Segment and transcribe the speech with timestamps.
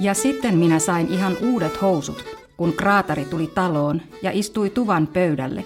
[0.00, 2.24] Ja sitten minä sain ihan uudet housut,
[2.56, 5.64] kun kraatari tuli taloon ja istui tuvan pöydälle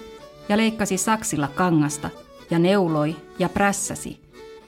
[0.49, 2.09] ja leikkasi saksilla kangasta
[2.49, 4.19] ja neuloi ja prässäsi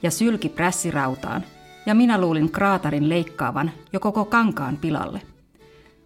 [0.02, 1.44] ja sylki prässirautaan.
[1.86, 5.22] Ja minä luulin kraatarin leikkaavan jo koko kankaan pilalle.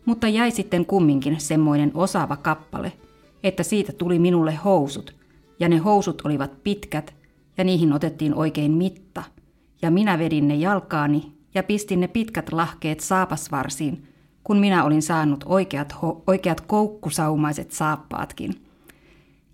[0.05, 2.93] Mutta jäi sitten kumminkin semmoinen osaava kappale,
[3.43, 5.15] että siitä tuli minulle housut,
[5.61, 7.15] ja ne housut olivat pitkät,
[7.59, 9.23] ja niihin otettiin oikein mitta,
[9.83, 14.09] ja minä vedin ne jalkaani ja pistin ne pitkät lahkeet saapasvarsiin,
[14.45, 18.67] kun minä olin saanut oikeat, ho- oikeat koukkusaumaiset saappaatkin.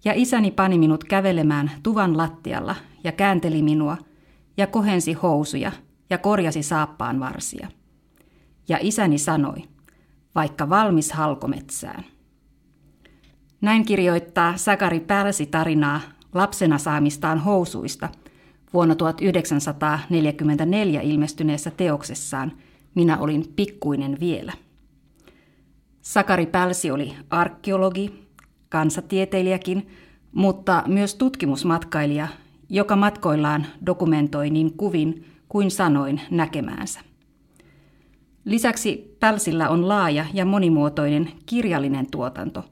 [0.04, 3.96] Ja isäni pani minut kävelemään tuvan lattialla ja käänteli minua
[4.56, 5.72] ja kohensi housuja
[6.10, 7.68] ja korjasi saappaan varsia.
[8.68, 9.62] Ja isäni sanoi,
[10.34, 12.04] vaikka valmis halkometsään.
[13.60, 16.00] Näin kirjoittaa Sakari Pälsi tarinaa
[16.34, 18.08] lapsena saamistaan housuista
[18.76, 22.52] vuonna 1944 ilmestyneessä teoksessaan
[22.94, 24.52] Minä olin pikkuinen vielä.
[26.00, 28.26] Sakari Pälsi oli arkeologi,
[28.68, 29.88] kansatieteilijäkin,
[30.32, 32.28] mutta myös tutkimusmatkailija,
[32.68, 37.00] joka matkoillaan dokumentoi niin kuvin kuin sanoin näkemäänsä.
[38.44, 42.64] Lisäksi Pälsillä on laaja ja monimuotoinen kirjallinen tuotanto,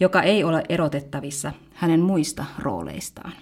[0.00, 3.32] joka ei ole erotettavissa hänen muista rooleistaan.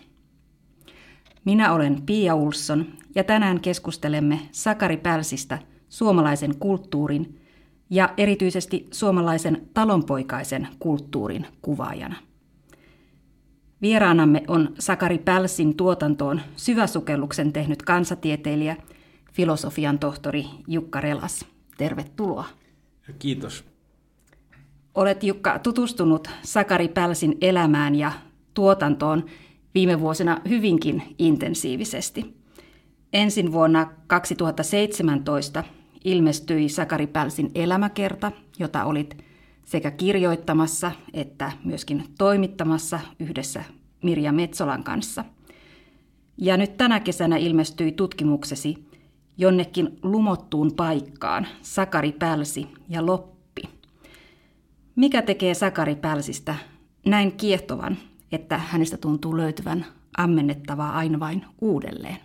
[1.46, 5.58] Minä olen Pia Ulsson ja tänään keskustelemme Sakari Pälsistä
[5.88, 7.40] suomalaisen kulttuurin
[7.90, 12.16] ja erityisesti suomalaisen talonpoikaisen kulttuurin kuvaajana.
[13.82, 18.76] Vieraanamme on Sakari Pälsin tuotantoon syväsukelluksen tehnyt kansatieteilijä,
[19.32, 21.46] filosofian tohtori Jukka Relas.
[21.78, 22.44] Tervetuloa.
[23.18, 23.64] Kiitos.
[24.94, 28.12] Olet Jukka tutustunut Sakari Pälsin elämään ja
[28.54, 29.24] tuotantoon
[29.76, 32.36] viime vuosina hyvinkin intensiivisesti.
[33.12, 35.64] Ensin vuonna 2017
[36.04, 39.24] ilmestyi Sakari Pälsin elämäkerta, jota olit
[39.64, 43.64] sekä kirjoittamassa että myöskin toimittamassa yhdessä
[44.02, 45.24] Mirja Metsolan kanssa.
[46.38, 48.84] Ja nyt tänä kesänä ilmestyi tutkimuksesi
[49.38, 53.62] jonnekin lumottuun paikkaan, Sakari Pälsi ja Loppi.
[54.96, 56.54] Mikä tekee Sakari Pälsistä
[57.06, 57.98] näin kiehtovan,
[58.32, 59.86] että hänestä tuntuu löytyvän
[60.18, 62.18] ammennettavaa aina vain uudelleen?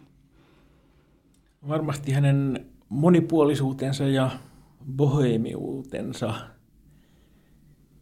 [1.67, 4.29] Varmasti hänen monipuolisuutensa ja
[4.95, 6.33] bohemiutensa–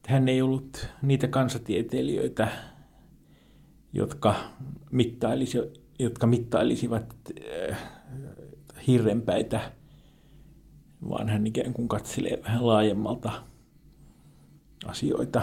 [0.09, 2.47] hän ei ollut niitä kansatieteilijöitä,
[3.93, 4.35] jotka,
[4.91, 5.57] mittailisi,
[5.99, 7.15] jotka mittailisivat
[7.71, 7.77] äh,
[8.87, 9.71] hirrenpäitä,
[11.09, 13.31] vaan hän ikään kuin katselee vähän laajemmalta
[14.85, 15.41] asioita.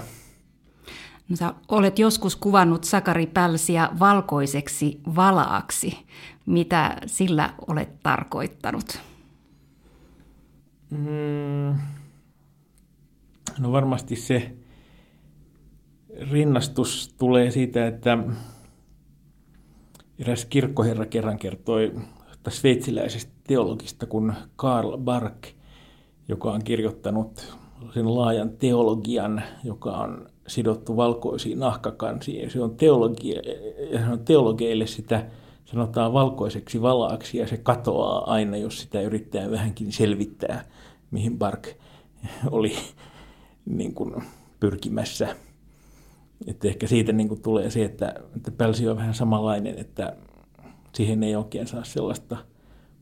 [1.29, 6.07] No, sä olet joskus kuvannut Sakari Pälsiä valkoiseksi valaaksi.
[6.47, 9.01] Mitä sillä olet tarkoittanut?
[10.91, 11.79] Mm,
[13.59, 14.53] No varmasti se
[16.31, 18.19] rinnastus tulee siitä, että
[20.19, 21.93] eräs kirkkoherra kerran kertoi
[22.49, 25.47] sveitsiläisestä teologista kuin Karl Bark,
[26.29, 27.57] joka on kirjoittanut
[27.95, 32.51] sen laajan teologian, joka on sidottu valkoisiin nahkakansiin.
[32.51, 33.43] Se on, teologia,
[33.99, 35.27] se on teologeille sitä
[35.67, 40.65] sanotaan valkoiseksi valaaksi ja se katoaa aina, jos sitä yrittää vähänkin selvittää,
[41.11, 41.69] mihin Bark
[42.51, 42.77] oli
[43.65, 44.23] niin kuin
[44.61, 45.37] pyrkimässä.
[46.47, 50.17] Että ehkä siitä niin kuin tulee se, että, että pälsi on vähän samanlainen, että
[50.95, 52.37] siihen ei oikein saa sellaista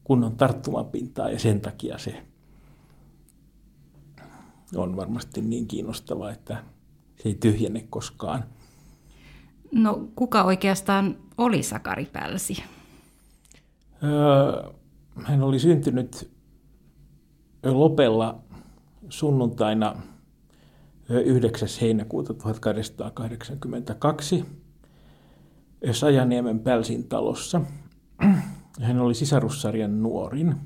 [0.04, 2.22] kunnon tarttumapintaa ja sen takia se
[4.76, 6.64] on varmasti niin kiinnostava, että
[7.24, 8.44] se ei tyhjene koskaan.
[9.72, 12.62] No kuka oikeastaan oli Sakari Pälsi?
[14.02, 14.70] Öö,
[15.24, 16.30] hän oli syntynyt
[17.64, 18.40] Lopella
[19.08, 19.96] sunnuntaina
[21.08, 21.68] 9.
[21.80, 24.44] heinäkuuta 1882
[25.92, 27.60] Sajaniemen Pälsin talossa.
[28.80, 30.56] Hän oli sisarussarjan nuorin.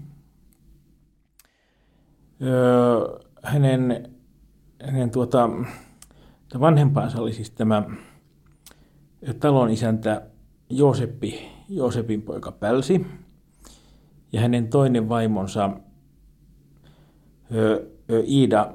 [3.43, 4.12] Hänen,
[4.82, 5.50] hänen tuota,
[6.60, 7.82] vanhempansa oli siis tämä
[9.40, 10.22] talon isäntä
[10.70, 13.06] Jooseppi, Joosepin poika Pälsi.
[14.32, 15.70] Ja hänen toinen vaimonsa
[18.28, 18.74] Iida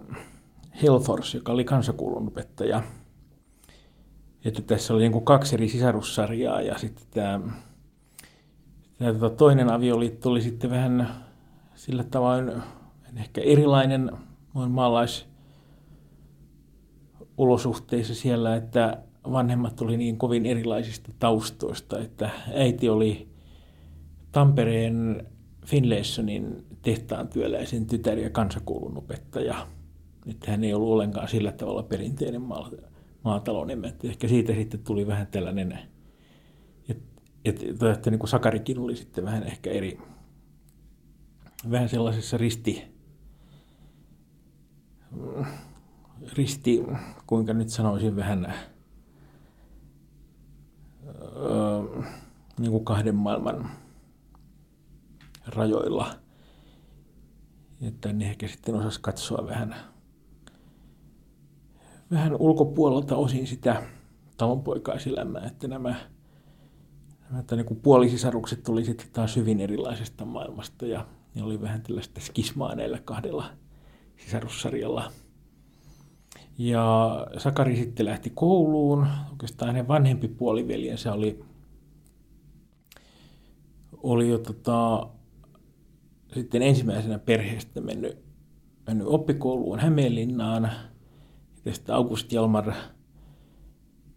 [0.82, 2.84] Helfors, joka oli kansakoulun opettaja.
[4.46, 7.40] Että tässä oli niin kaksi eri sisarussarjaa ja sitten tämä,
[8.98, 11.26] tämä tota toinen avioliitto oli sitten vähän
[11.76, 12.52] sillä tavoin
[13.18, 14.12] ehkä erilainen
[14.54, 14.72] noin
[17.38, 23.28] olosuhteissa siellä, että vanhemmat oli niin kovin erilaisista taustoista, että äiti oli
[24.32, 25.28] Tampereen
[25.66, 29.68] Finlaysonin tehtaan työläisen tytär ja kansakoulun opettaja.
[30.28, 32.42] Että hän ei ollut ollenkaan sillä tavalla perinteinen
[33.24, 34.08] maatalon emäntä.
[34.08, 35.80] Ehkä siitä sitten tuli vähän tällainen,
[36.90, 39.98] että, että, että niin kuin Sakarikin oli sitten vähän ehkä eri,
[41.72, 42.84] vähän sellaisessa risti,
[46.38, 46.84] risti,
[47.28, 48.54] kuinka nyt sanoisin, vähän
[51.36, 52.04] öö,
[52.60, 53.70] niin kuin kahden maailman
[55.46, 56.16] rajoilla.
[57.82, 59.76] Että ne ehkä sitten osas katsoa vähän,
[62.12, 63.84] vähän ulkopuolelta osin sitä
[64.38, 65.96] talonpoikaiselämää, että nämä,
[67.40, 72.22] että niin kuin puolisisarukset tuli sitten taas hyvin erilaisesta maailmasta ja ne oli vähän tällaista
[72.22, 73.46] skismaa näillä kahdella
[74.18, 75.12] sisarussarjalla.
[76.58, 79.08] Ja Sakari sitten lähti kouluun.
[79.32, 81.40] Oikeastaan hänen vanhempi puoliveljensä oli,
[84.04, 85.08] oli jo tota,
[86.34, 88.18] sitten ensimmäisenä perheestä mennyt,
[88.88, 90.64] mennyt oppikouluun Hämeenlinnaan.
[90.64, 92.74] Ja tästä August Jalmar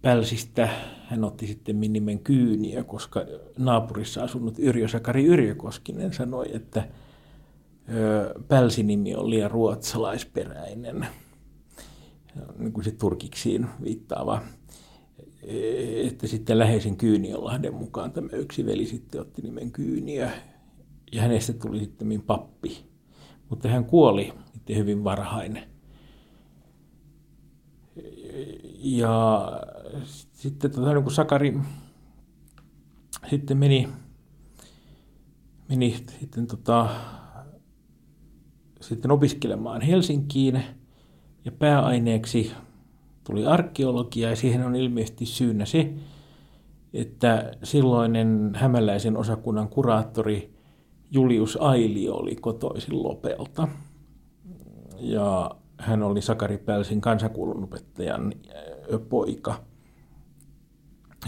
[0.02, 0.68] Pälsistä
[1.06, 3.24] hän otti sitten nimen Kyyniä, koska
[3.58, 6.88] naapurissa asunut Yrjö Sakari Yrjökoskinen sanoi, että
[8.48, 11.06] Pälsinimi on liian ruotsalaisperäinen,
[12.58, 14.42] niin kuin se turkiksiin viittaava.
[16.04, 20.30] Että sitten läheisen Kyyniönlahden mukaan tämä yksi veli sitten otti nimen Kyyniä,
[21.12, 22.84] ja hänestä tuli sitten pappi.
[23.48, 25.62] Mutta hän kuoli sitten hyvin varhain.
[28.78, 29.52] Ja
[30.32, 31.58] sitten tota, niin kun Sakari
[33.30, 33.88] sitten meni,
[35.68, 36.88] meni sitten, tota,
[38.80, 40.62] sitten opiskelemaan Helsinkiin
[41.46, 42.52] ja pääaineeksi
[43.24, 45.92] tuli arkeologia ja siihen on ilmeisesti syynä se,
[46.94, 50.54] että silloinen hämäläisen osakunnan kuraattori
[51.10, 53.68] Julius Aili oli kotoisin Lopelta.
[54.98, 58.32] Ja hän oli Sakari Pälsin kansakuulunopettajan
[59.08, 59.60] poika.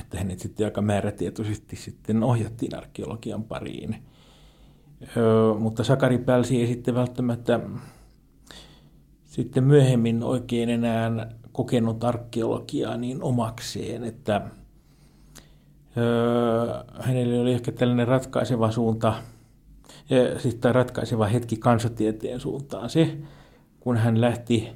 [0.00, 3.96] Että hänet sitten aika määrätietoisesti sitten ohjattiin arkeologian pariin.
[5.16, 7.60] Ö, mutta Sakari Pälsi ei sitten välttämättä
[9.38, 14.42] sitten myöhemmin oikein enää kokenut arkeologiaa niin omakseen, että
[15.96, 19.14] ö, hänelle oli ehkä tällainen ratkaiseva suunta–
[20.10, 23.18] ja sitten ratkaiseva hetki kansatieteen suuntaan se,
[23.80, 24.68] kun hän lähti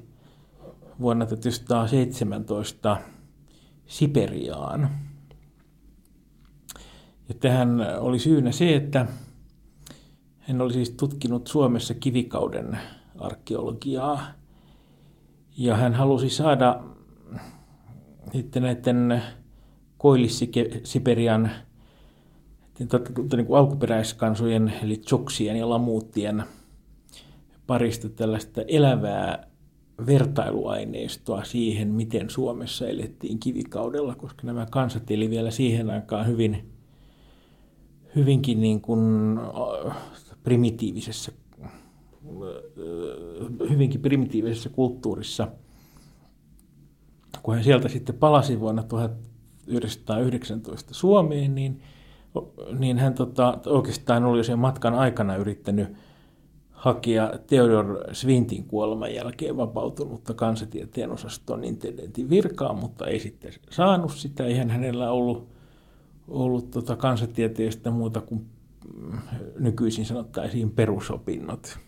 [1.01, 2.97] vuonna 1917
[3.87, 4.91] Siperiaan.
[7.29, 9.07] Ja tähän oli syynä se, että
[10.39, 12.79] hän oli siis tutkinut Suomessa kivikauden
[13.19, 14.42] arkeologiaa.
[15.57, 16.81] Ja hän halusi saada
[18.33, 19.23] sitten näiden
[19.99, 21.51] Koillis-Siperian
[22.79, 26.45] niin alkuperäiskansojen, eli tsoksien ja lamuuttien
[27.67, 29.47] parista tällaista elävää
[30.07, 36.73] vertailuaineistoa siihen, miten Suomessa elettiin kivikaudella, koska nämä kansat eli vielä siihen aikaan hyvin,
[38.17, 39.01] hyvinkin niin kuin
[39.89, 39.97] äh,
[40.43, 41.33] primitiivisessä,
[41.65, 41.71] äh,
[43.73, 45.49] hyvinkin primitiivisessä kulttuurissa.
[47.43, 51.83] Kun hän sieltä sitten palasi vuonna 1919 Suomeen, niin
[52.79, 55.89] niin hän tota, oikeastaan oli jo sen matkan aikana yrittänyt
[56.71, 64.45] hakea Theodor Svintin kuoleman jälkeen vapautunutta kansatieteen osaston intendentin virkaa, mutta ei sitten saanut sitä.
[64.45, 65.49] Eihän hänellä ollut,
[66.29, 68.47] ollut tota kansatieteestä muuta kuin
[68.95, 69.19] mm,
[69.59, 71.79] nykyisin sanottaisiin perusopinnot.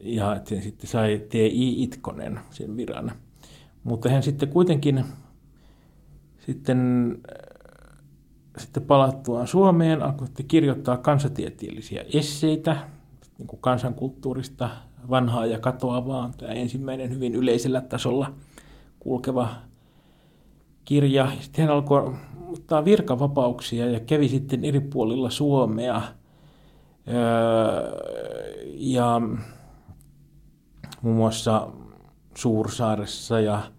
[0.00, 1.82] Ja sen sitten sai T.I.
[1.82, 3.12] Itkonen sen viran.
[3.84, 5.04] Mutta hän sitten kuitenkin
[6.46, 7.18] sitten
[8.58, 12.76] sitten palattuaan Suomeen alkoitte kirjoittaa kansatieteellisiä esseitä
[13.38, 14.70] niin kuin kansankulttuurista
[15.10, 16.30] vanhaa ja katoavaa.
[16.38, 18.32] Tämä ensimmäinen hyvin yleisellä tasolla
[19.00, 19.48] kulkeva
[20.84, 21.32] kirja.
[21.40, 22.14] Sitten hän alkoi
[22.52, 26.02] ottaa virkavapauksia ja kävi sitten eri puolilla Suomea.
[28.74, 29.20] Ja
[31.02, 31.68] muun muassa
[32.34, 33.72] Suursaaressa ja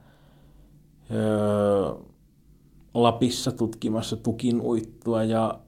[2.93, 5.59] Lapissa tutkimassa tukin uittua ja,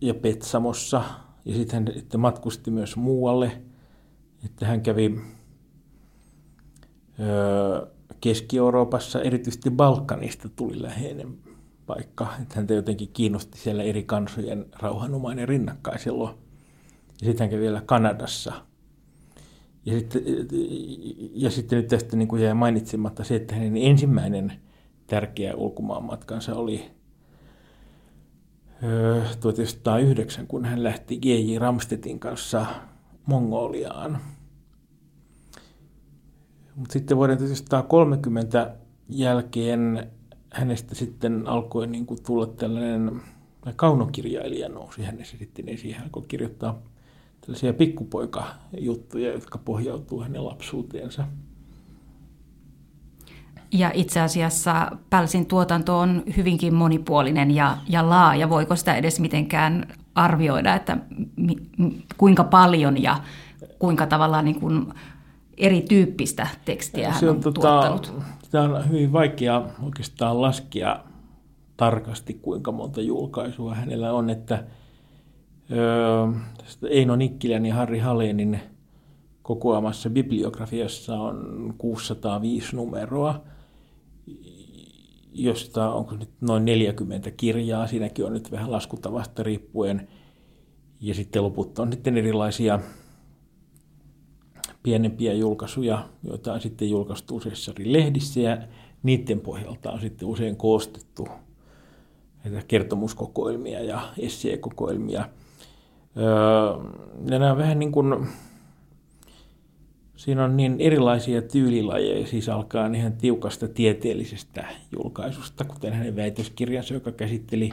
[0.00, 1.02] ja Petsamossa.
[1.44, 3.62] Ja sitten hän sitten matkusti myös muualle.
[4.44, 5.20] Että hän kävi
[7.20, 7.86] öö,
[8.20, 11.38] Keski-Euroopassa, erityisesti Balkanista tuli läheinen
[11.86, 12.28] paikka.
[12.42, 16.38] Että häntä jotenkin kiinnosti siellä eri kansojen rauhanomainen rinnakkaiselo.
[17.20, 18.52] Ja sitten hän kävi vielä Kanadassa.
[19.84, 20.22] Ja sitten,
[21.34, 24.52] ja sitten nyt tästä niin kuin jäi mainitsematta se, että hänen ensimmäinen
[25.06, 26.90] tärkeä ulkomaanmatkansa oli
[29.40, 31.58] 1909, kun hän lähti G.J.
[31.58, 32.66] Ramstedtin kanssa
[33.26, 34.18] Mongoliaan.
[36.76, 38.76] Mutta sitten vuoden 1930
[39.08, 40.10] jälkeen
[40.52, 43.20] hänestä sitten alkoi niin kuin tulla tällainen
[43.76, 45.94] kaunokirjailija nousi hänessä sitten esiin.
[45.94, 46.82] Hän alkoi kirjoittaa
[47.50, 51.24] tällaisia pikkupoikajuttuja, jotka pohjautuu hänen lapsuuteensa.
[53.72, 58.50] Ja itse asiassa Pälsin tuotanto on hyvinkin monipuolinen ja, ja laaja.
[58.50, 60.96] Voiko sitä edes mitenkään arvioida, että
[61.36, 61.56] mi,
[62.16, 63.20] kuinka paljon ja
[63.78, 64.92] kuinka tavallaan niin kuin
[65.56, 68.12] erityyppistä tekstiä hän on, on tota, tuottanut?
[68.50, 71.00] Tämä on hyvin vaikea oikeastaan laskea
[71.76, 74.64] tarkasti, kuinka monta julkaisua hänellä on, että
[76.90, 78.60] Eino Nikkilän ja Harri Halenin
[79.42, 83.40] kokoamassa bibliografiassa on 605 numeroa,
[85.32, 90.08] josta onko nyt noin 40 kirjaa, siinäkin on nyt vähän laskutavasta riippuen,
[91.00, 92.80] ja sitten loput on sitten erilaisia
[94.82, 98.58] pienempiä julkaisuja, joita on sitten julkaistu useissa lehdissä, ja
[99.02, 101.28] niiden pohjalta on sitten usein koostettu
[102.68, 105.28] kertomuskokoelmia ja esseekokoelmia.
[106.14, 108.26] Ja nämä vähän niin kuin,
[110.16, 117.12] siinä on niin erilaisia tyylilajeja, siis alkaa ihan tiukasta tieteellisestä julkaisusta, kuten hänen väitöskirjansa, joka
[117.12, 117.70] käsitteli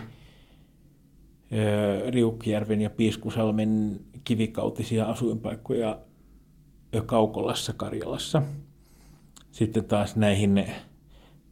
[2.10, 6.00] Riukkijärven ja Piiskusalmen kivikautisia asuinpaikkoja
[7.06, 8.42] Kaukolassa Karjalassa.
[9.52, 10.66] Sitten taas näihin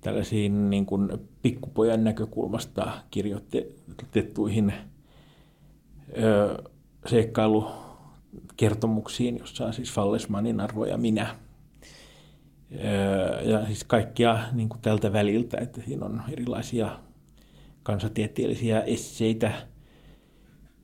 [0.01, 1.09] tällaisiin niin kuin
[1.41, 4.73] pikkupojan näkökulmasta kirjoitettuihin
[6.17, 6.63] ö,
[7.07, 11.35] seikkailukertomuksiin, jossa on siis Fallesmanin arvo ja minä.
[13.43, 16.99] Ja siis kaikkia niin kuin tältä väliltä, että siinä on erilaisia
[17.83, 19.67] kansatieteellisiä esseitä,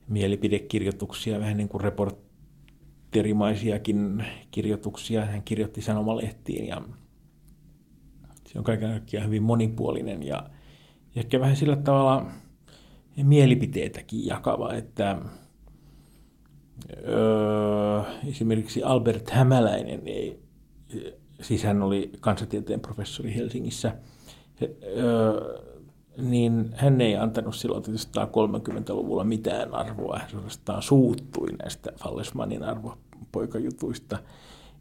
[0.08, 5.26] mielipidekirjoituksia, vähän niin kuin reporterimaisiakin kirjoituksia.
[5.26, 6.82] Hän kirjoitti sanomalehtiin ja
[8.46, 10.50] se on kaiken kaikkiaan hyvin monipuolinen ja
[11.16, 12.26] ehkä vähän sillä tavalla
[13.16, 15.18] mielipiteitäkin jakava, että
[17.06, 20.40] öö, esimerkiksi Albert Hämäläinen, ei,
[21.40, 23.96] siis hän oli kansatieteen professori Helsingissä,
[24.62, 25.62] öö,
[26.18, 30.18] niin hän ei antanut silloin 1930-luvulla mitään arvoa.
[30.18, 34.18] Hän suorastaan suuttui näistä Fallesmanin arvopoikajutuista.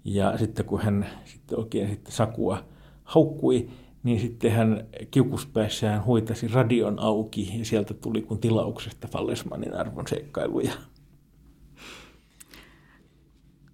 [0.06, 2.64] Ja sitten kun hän sitten oikein sitten Sakua
[3.04, 3.70] haukkui,
[4.04, 10.72] niin sitten hän kiukuspäissään huitasi radion auki ja sieltä tuli kun tilauksesta Fallesmanin arvon seikkailuja.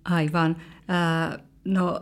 [0.10, 0.56] Aivan.
[0.90, 2.02] Äh, no,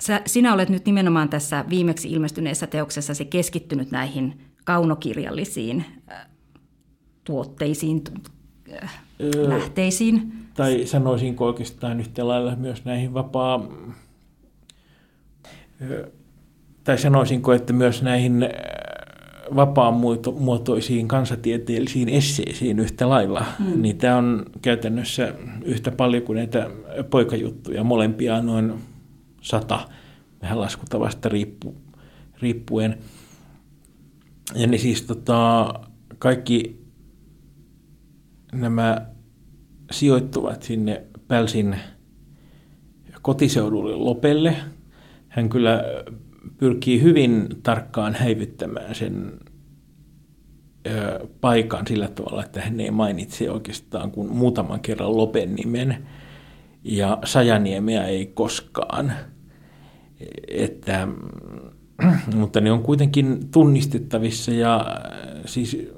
[0.00, 6.26] sä, sinä olet nyt nimenomaan tässä viimeksi ilmestyneessä teoksessasi keskittynyt näihin kaunokirjallisiin äh,
[7.24, 8.02] tuotteisiin,
[8.82, 9.00] äh,
[9.48, 10.32] lähteisiin.
[10.54, 13.68] Tai sanoisinko oikeastaan yhtä lailla myös näihin vapaa
[16.84, 18.48] tai sanoisinko, että myös näihin
[19.56, 23.44] vapaamuotoisiin kansatieteellisiin esseisiin yhtä lailla.
[23.58, 23.82] Mm.
[23.82, 26.70] Niitä on käytännössä yhtä paljon kuin näitä
[27.10, 28.74] poikajuttuja, molempia noin
[29.40, 29.88] sata,
[30.42, 31.74] vähän laskutavasta riippu,
[32.42, 32.98] riippuen.
[34.54, 35.74] Ja ne siis tota,
[36.18, 36.80] kaikki
[38.52, 39.06] nämä
[39.90, 41.76] sijoittuvat sinne Pälsin
[43.22, 44.56] kotiseudulle Lopelle.
[45.28, 45.84] Hän kyllä
[46.58, 49.32] pyrkii hyvin tarkkaan häivyttämään sen
[50.86, 56.06] ö, paikan sillä tavalla, että hän ei mainitse oikeastaan kuin muutaman kerran Lopen nimen
[56.84, 59.12] ja Sajaniemeä ei koskaan.
[60.48, 61.08] Että,
[62.36, 65.00] mutta ne on kuitenkin tunnistettavissa ja
[65.44, 65.88] siis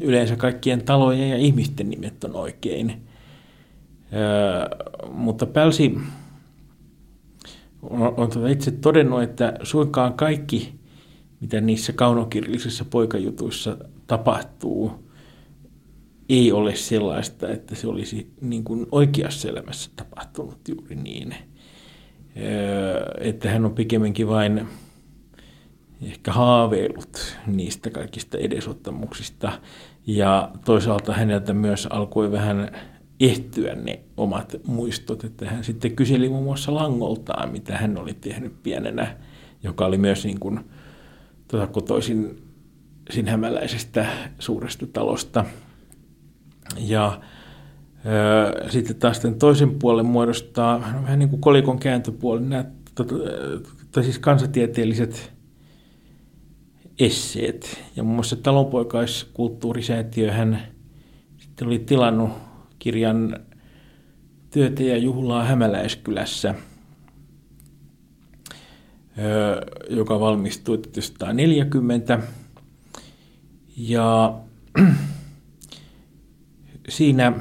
[0.00, 3.02] yleensä kaikkien talojen ja ihmisten nimet on oikein.
[4.12, 5.98] Ö, mutta Pälsi
[7.82, 10.74] olen tuota itse todennut, että suinkaan kaikki,
[11.40, 15.10] mitä niissä kaunokirjallisissa poikajutuissa tapahtuu,
[16.28, 21.34] ei ole sellaista, että se olisi niin kuin oikeassa elämässä tapahtunut juuri niin.
[23.20, 24.66] Että hän on pikemminkin vain
[26.02, 29.52] ehkä haaveillut niistä kaikista edesottamuksista.
[30.06, 32.72] Ja toisaalta häneltä myös alkoi vähän
[33.20, 35.24] ehtyä ne omat muistot.
[35.24, 39.16] Että hän sitten kyseli muun muassa Langoltaan, mitä hän oli tehnyt pienenä,
[39.62, 40.60] joka oli myös niin kuin,
[41.48, 42.42] tuota, kotoisin
[43.10, 44.06] sinhämäläisestä
[44.38, 45.44] suuresta talosta.
[46.78, 47.20] Ja
[48.06, 53.14] ö, sitten taas tämän toisen puolen muodostaa vähän niin kuin kolikon kääntöpuoli, nämä, tota,
[53.78, 55.32] tota, siis kansatieteelliset
[56.98, 57.82] esseet.
[57.96, 60.62] Ja muun muassa talonpoikaiskulttuurisäätiöhän
[61.38, 62.49] sitten oli tilannut
[62.80, 63.36] kirjan
[64.50, 66.54] työtä ja juhlaa Hämäläiskylässä,
[69.90, 72.18] joka valmistui 1940.
[73.76, 74.34] Ja
[76.88, 77.32] siinä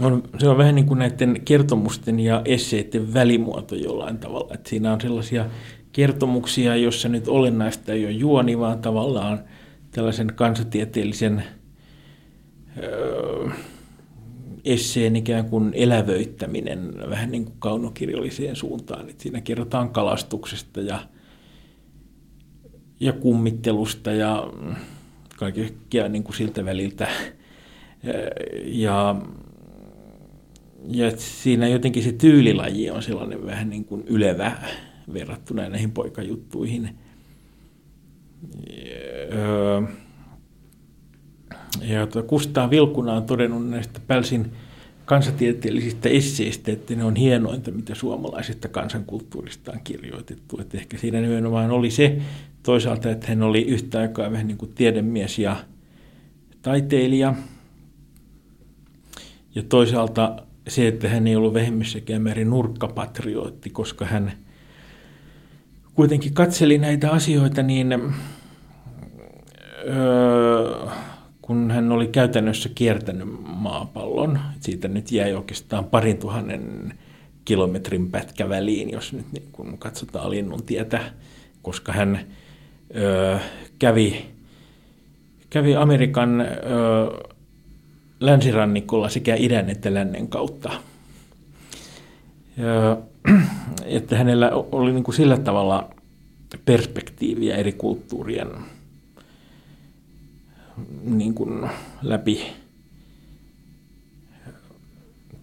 [0.00, 4.54] on, se on vähän niin kuin näiden kertomusten ja esseiden välimuoto jollain tavalla.
[4.54, 5.46] Että siinä on sellaisia
[5.92, 9.40] kertomuksia, jossa nyt olennaista ei ole juoni, vaan tavallaan
[9.90, 11.44] tällaisen kansatieteellisen
[14.64, 19.10] esseen ikään kuin elävöittäminen vähän niin kuin kaunokirjalliseen suuntaan.
[19.10, 21.00] Että siinä kerrotaan kalastuksesta ja,
[23.00, 24.52] ja kummittelusta ja
[25.36, 27.08] kaikkea niin kuin siltä väliltä.
[28.64, 29.16] Ja,
[30.88, 34.52] ja siinä jotenkin se tyylilaji on sellainen vähän niin kuin ylevä
[35.12, 36.98] verrattuna näihin poikajuttuihin.
[38.70, 39.82] Ja,
[41.82, 44.52] ja Kustaa Vilkuna on todennut näistä Pälsin
[45.04, 50.60] kansatieteellisistä esseistä, että ne on hienointa, mitä suomalaisesta kansankulttuurista on kirjoitettu.
[50.60, 52.18] Että ehkä siinä nimenomaan oli se
[52.62, 55.56] toisaalta, että hän oli yhtä aikaa vähän niin kuin tiedemies ja
[56.62, 57.34] taiteilija.
[59.54, 60.36] Ja toisaalta
[60.68, 64.32] se, että hän ei ollut vähemmissäkään määrin nurkkapatrioitti, koska hän
[65.94, 67.92] kuitenkin katseli näitä asioita niin
[69.88, 70.86] öö,
[71.50, 76.94] kun hän oli käytännössä kiertänyt maapallon, siitä nyt jäi oikeastaan parin tuhannen
[77.44, 81.00] kilometrin pätkä väliin, jos nyt niin kun katsotaan linnun tietä,
[81.62, 82.20] koska hän
[82.96, 83.38] ö,
[83.78, 84.26] kävi,
[85.50, 86.46] kävi Amerikan ö,
[88.20, 90.70] länsirannikolla sekä idän että lännen kautta.
[92.56, 92.96] Ja,
[93.84, 95.90] että hänellä oli niin kuin sillä tavalla
[96.64, 98.48] perspektiiviä eri kulttuurien
[101.02, 101.70] niin kuin
[102.02, 102.52] läpi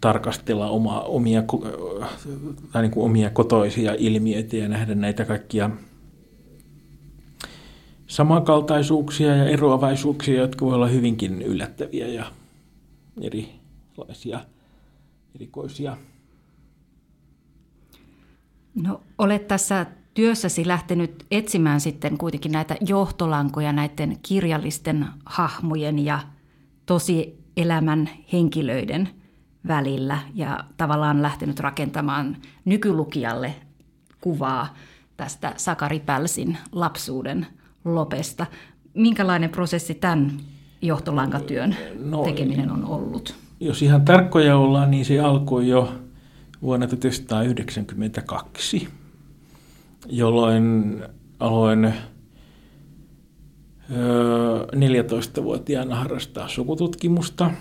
[0.02, 1.44] tarkastella oma, omia,
[2.72, 5.70] tai niin kuin omia kotoisia ilmiöitä ja nähdä näitä kaikkia
[8.08, 12.32] samankaltaisuuksia ja eroavaisuuksia, jotka voi olla hyvinkin yllättäviä ja
[13.22, 14.46] erilaisia,
[15.36, 15.98] erikoisia.
[18.76, 19.86] No, olet tässä
[20.18, 26.20] työssäsi lähtenyt etsimään sitten kuitenkin näitä johtolankoja näiden kirjallisten hahmojen ja
[26.86, 29.10] tosi elämän henkilöiden
[29.68, 33.56] välillä ja tavallaan lähtenyt rakentamaan nykylukijalle
[34.22, 34.74] kuvaa
[35.18, 37.48] tästä Sakari Pälsin lapsuuden
[37.86, 38.46] lopesta.
[38.94, 40.32] Minkälainen prosessi tämän
[40.82, 43.36] johtolankatyön no, tekeminen on ollut?
[43.60, 45.94] Jos ihan tarkkoja ollaan, niin se alkoi jo
[46.62, 48.97] vuonna 1992
[50.06, 51.04] jolloin
[51.40, 51.94] aloin
[54.76, 57.52] 14-vuotiaana harrastaa sukututkimusta.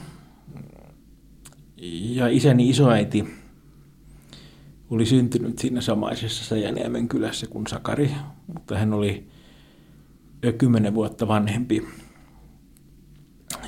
[2.00, 3.34] Ja isäni isoäiti
[4.90, 8.10] oli syntynyt siinä samaisessa Säjäniemen kylässä kuin Sakari,
[8.54, 9.28] mutta hän oli
[10.42, 11.86] jo kymmenen vuotta vanhempi.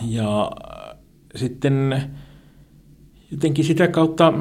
[0.06, 0.50] Ja
[1.36, 2.02] sitten
[3.30, 4.32] jotenkin sitä kautta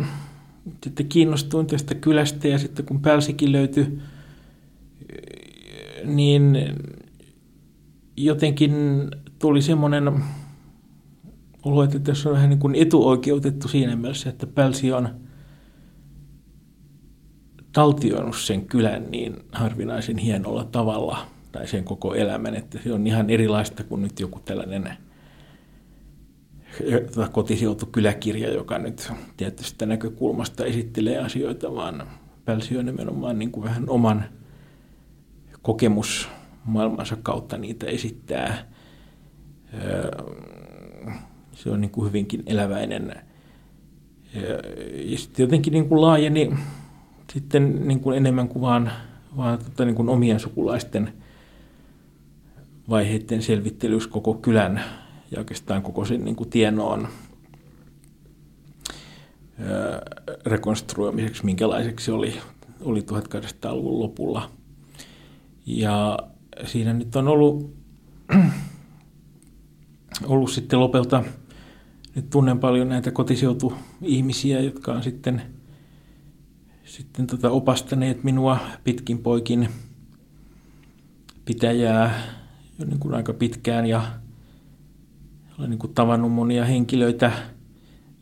[0.83, 3.99] sitten kiinnostuin tästä kylästä ja sitten kun Pälsikin löytyi
[6.15, 6.57] niin
[8.17, 8.71] jotenkin
[9.39, 10.23] tuli semmoinen
[11.63, 15.09] olo, että tässä on vähän niin kuin etuoikeutettu siinä mielessä, että Pälsi on
[17.73, 21.17] taltioinut sen kylän niin harvinaisen hienolla tavalla,
[21.51, 24.89] tai sen koko elämän, että se on ihan erilaista kuin nyt joku tällainen
[27.31, 32.07] kotiseutu kyläkirja, joka nyt tietystä näkökulmasta esittelee asioita, vaan
[32.45, 34.25] Pälsi on nimenomaan niin kuin vähän oman
[35.67, 36.29] kokemus
[36.65, 38.67] maailmansa kautta niitä esittää.
[41.51, 43.15] Se on niin kuin hyvinkin eläväinen.
[44.93, 46.53] Ja sitten jotenkin niin kuin laajeni
[47.33, 48.91] sitten niin kuin enemmän kuin vaan,
[49.37, 51.13] vaan tota niin kuin omien sukulaisten
[52.89, 54.83] vaiheiden selvittelys koko kylän
[55.31, 57.07] ja oikeastaan koko sen niin kuin tienoon
[60.45, 62.33] rekonstruoimiseksi, minkälaiseksi se oli,
[62.81, 64.49] oli 1800-luvun lopulla–
[65.67, 66.19] ja
[66.65, 67.75] siinä nyt on ollut,
[70.25, 71.23] ollut sitten lopelta,
[72.15, 75.41] nyt tunnen paljon näitä kotiseutuihmisiä, jotka on sitten,
[76.83, 79.69] sitten tota opastaneet minua pitkin poikin
[81.45, 82.21] pitäjää
[82.79, 84.01] jo niin kuin aika pitkään ja
[85.59, 87.31] olen niin kuin tavannut monia henkilöitä,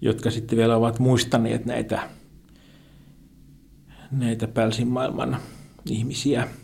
[0.01, 2.09] jotka sitten vielä ovat muistaneet näitä,
[4.11, 5.37] näitä Pälsin maailman
[5.89, 6.47] ihmisiä–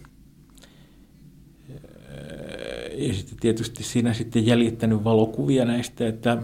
[3.01, 6.37] ja sitten tietysti siinä sitten jäljittänyt valokuvia näistä, että,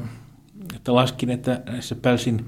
[0.76, 2.46] että laskin, että näissä Pälsin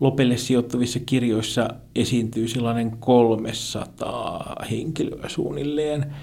[0.00, 6.14] Lopelle sijoittuvissa kirjoissa esiintyy sellainen 300 henkilöä suunnilleen,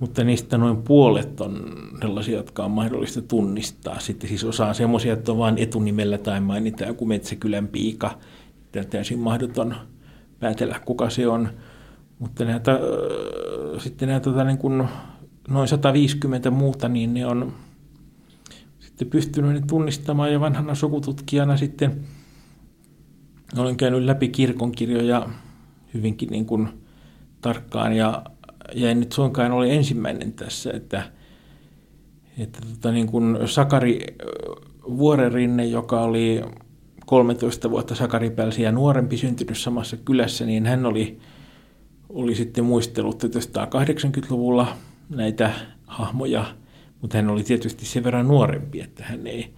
[0.00, 4.00] mutta niistä noin puolet on sellaisia, jotka on mahdollista tunnistaa.
[4.00, 8.18] Sitten siis osa on semmoisia, että on vain etunimellä tai mainitaan joku Metsäkylän piika.
[8.72, 9.74] Tämä on täysin mahdoton
[10.40, 11.48] päätellä, kuka se on.
[12.18, 12.80] Mutta näitä,
[13.78, 14.88] sitten näitä tota, niin kuin
[15.48, 17.52] noin 150 muuta, niin ne on
[18.78, 22.04] sitten pystynyt tunnistamaan ja vanhana sukututkijana sitten
[23.56, 25.28] olen käynyt läpi kirkonkirjoja
[25.94, 26.68] hyvinkin niin kuin
[27.40, 28.22] tarkkaan ja,
[28.74, 31.02] ja en nyt suinkaan ole ensimmäinen tässä, että,
[32.38, 34.00] että tota niin kuin Sakari
[34.88, 36.42] Vuorerinne, joka oli
[37.06, 41.18] 13 vuotta Sakari Pälsiä nuorempi syntynyt samassa kylässä, niin hän oli,
[42.08, 44.76] oli sitten muistellut 1980-luvulla
[45.08, 45.52] näitä
[45.86, 46.54] hahmoja,
[47.00, 49.54] mutta hän oli tietysti sen verran nuorempi, että hän ei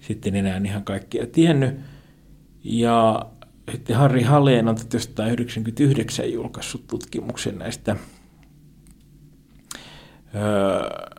[0.00, 1.74] sitten enää ihan kaikkia tiennyt.
[2.64, 3.26] Ja
[3.72, 7.96] sitten Harri Haleen on 1999 julkaissut tutkimuksen näistä,
[10.34, 11.10] öö,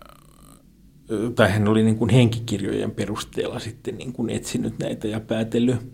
[1.35, 5.91] tai hän oli niin kuin henkikirjojen perusteella sitten niin kuin etsinyt näitä ja päätellyt.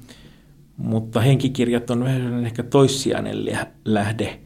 [0.78, 3.46] Mutta henkikirjat on vähän ehkä toissijainen
[3.86, 4.40] lähde,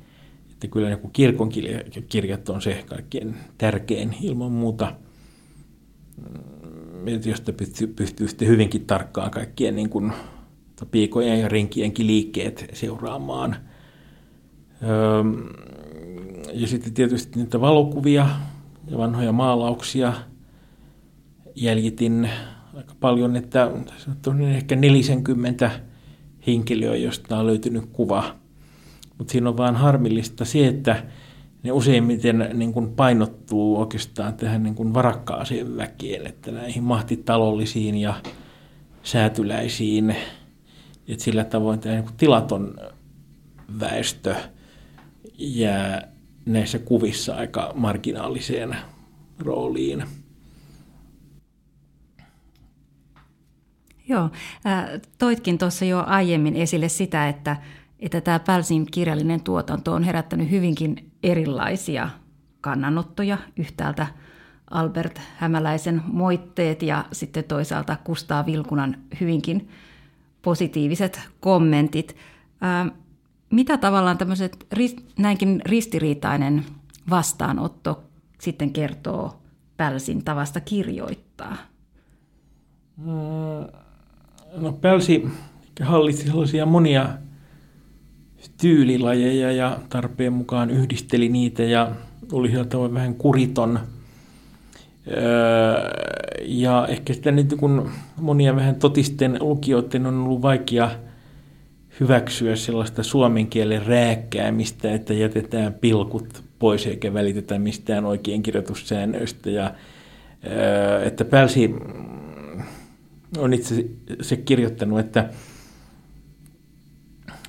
[0.61, 4.95] että kyllä niin kuin kirkonkirjat on se kaikkein tärkein ilman muuta,
[6.17, 10.13] mm, josta pystyy, pystyy sitten hyvinkin tarkkaan kaikkien niin kuin
[10.91, 13.55] piikojen ja renkienkin liikkeet seuraamaan.
[16.53, 18.29] Ja sitten tietysti niitä valokuvia
[18.87, 20.13] ja vanhoja maalauksia
[21.55, 22.29] jäljitin
[22.73, 23.71] aika paljon, että
[24.27, 25.71] on ehkä 40
[26.47, 28.41] henkilöä, josta on löytynyt kuva.
[29.21, 31.03] Mutta siinä on vaan harmillista se, että
[31.63, 38.13] ne useimmiten niin kuin painottuu oikeastaan tähän niin kuin varakkaaseen väkeen, että näihin mahtitalollisiin ja
[39.03, 40.15] säätyläisiin–
[41.07, 42.77] että sillä tavoin tämä niin tilaton
[43.79, 44.35] väestö
[45.37, 46.11] jää
[46.45, 48.75] näissä kuvissa aika marginaaliseen
[49.39, 50.03] rooliin.
[54.07, 54.29] Joo,
[55.17, 57.57] toitkin tuossa jo aiemmin esille sitä, että,
[58.01, 62.09] että tämä Pälsin kirjallinen tuotanto on herättänyt hyvinkin erilaisia
[62.61, 63.37] kannanottoja.
[63.57, 64.07] Yhtäältä
[64.69, 69.69] Albert Hämäläisen moitteet ja sitten toisaalta Kustaa Vilkunan hyvinkin
[70.41, 72.15] positiiviset kommentit.
[72.61, 72.85] Ää,
[73.49, 74.67] mitä tavallaan tämmöiset
[75.17, 76.65] näinkin ristiriitainen
[77.09, 78.03] vastaanotto
[78.39, 79.41] sitten kertoo
[79.77, 81.57] Pälsin tavasta kirjoittaa?
[84.57, 85.29] No Pälsi
[85.81, 87.09] hallitsi sellaisia monia
[88.61, 91.91] tyylilajeja ja tarpeen mukaan yhdisteli niitä ja
[92.31, 93.79] oli sillä tavoin vähän kuriton–
[96.41, 100.91] ja ehkä sitä nyt kun monia vähän totisten lukijoiden on ollut vaikea
[101.99, 109.49] hyväksyä sellaista suomen kielen rääkkäämistä, että jätetään pilkut pois eikä välitetä mistään oikein kirjoitussäännöistä.
[109.49, 109.73] Ja,
[111.03, 111.75] että Pälsi
[113.37, 113.85] on itse
[114.21, 115.29] se kirjoittanut, että,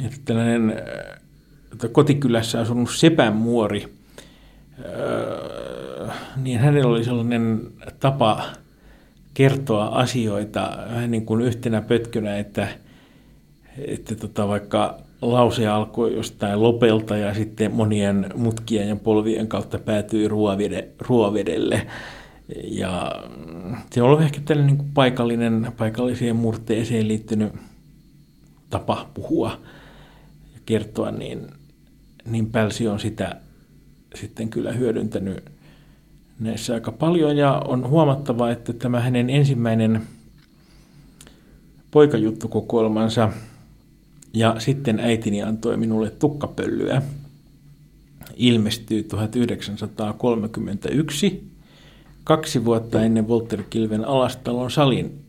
[0.07, 0.83] että tällainen
[1.73, 3.93] että kotikylässä asunut sepänmuori
[6.37, 7.61] niin hänellä oli sellainen
[8.01, 8.43] tapa
[9.35, 12.69] kertoa asioita vähän niin kuin yhtenä pötkönä, että,
[13.79, 20.29] että tota vaikka lause alkoi jostain lopelta ja sitten monien mutkien ja polvien kautta päätyi
[20.29, 21.87] ruovede, ruovedelle.
[22.65, 23.23] Ja
[23.91, 27.53] se on ollut ehkä tällainen niin kuin paikallinen, paikalliseen murteeseen liittynyt
[28.71, 29.59] tapa puhua
[30.67, 31.47] kertoa, niin,
[32.25, 33.41] niin Pälsi on sitä
[34.15, 35.45] sitten kyllä hyödyntänyt
[36.41, 40.03] näissä aika paljon ja on huomattava, että tämä hänen ensimmäinen
[41.91, 43.33] poikajuttukokoelmansa
[44.35, 47.03] ja sitten äitini antoi minulle tukkapöllyä
[48.37, 51.45] ilmestyy 1931,
[52.25, 55.21] kaksi vuotta ennen Walter Kilven Alastalon salin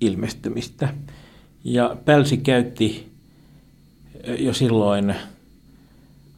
[0.00, 0.94] ilmestymistä.
[1.64, 3.15] Ja Pälsi käytti
[4.38, 5.10] jo silloin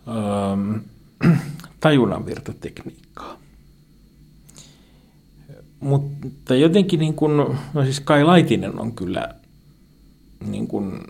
[0.09, 0.77] ähm,
[1.81, 3.39] tajunnanvirtatekniikkaa.
[5.81, 7.37] Mutta jotenkin niin kuin,
[7.75, 9.35] no siis Kai Laitinen on kyllä
[10.47, 11.01] niin kuin,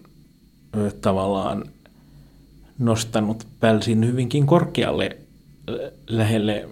[1.01, 1.65] tavallaan
[2.79, 5.17] nostanut Pälsin hyvinkin korkealle
[6.09, 6.69] lähelle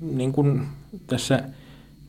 [0.00, 0.66] niin kuin
[1.06, 1.42] tässä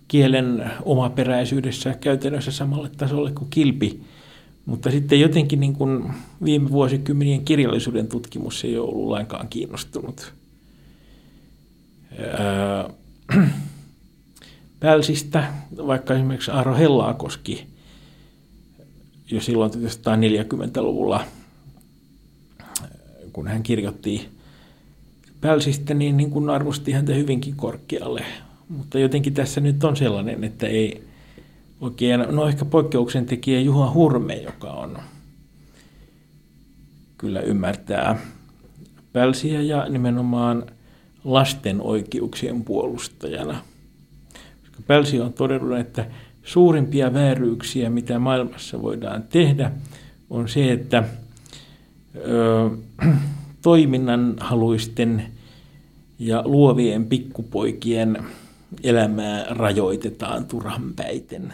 [0.07, 4.01] kielen omaperäisyydessä käytännössä samalle tasolle kuin Kilpi.
[4.69, 10.33] Mutta sitten jotenkin niin kuin viime vuosikymmenien kirjallisuuden tutkimus ei ole ollut lainkaan kiinnostunut.
[14.79, 15.53] Pälsistä,
[15.87, 17.67] vaikka esimerkiksi Aaro Hellaakoski
[19.31, 21.23] jo silloin 1940-luvulla,
[23.33, 24.29] kun hän kirjoitti
[25.41, 28.25] pälsistä, niin, niin kun arvosti häntä hyvinkin korkealle.
[28.69, 31.03] Mutta jotenkin tässä nyt on sellainen, että ei
[31.81, 34.97] oikein, no ehkä poikkeuksen tekijä Juha Hurme, joka on
[37.17, 38.19] kyllä ymmärtää
[39.13, 40.65] pälsiä ja nimenomaan
[41.23, 43.61] lasten oikeuksien puolustajana.
[44.61, 46.05] Koska Pälsi on todennut, että
[46.43, 49.71] suurimpia vääryyksiä, mitä maailmassa voidaan tehdä,
[50.29, 51.03] on se, että
[52.15, 52.69] ö,
[53.61, 55.23] toiminnan haluisten
[56.19, 58.23] ja luovien pikkupoikien
[58.83, 61.53] elämää rajoitetaan turhanpäiten.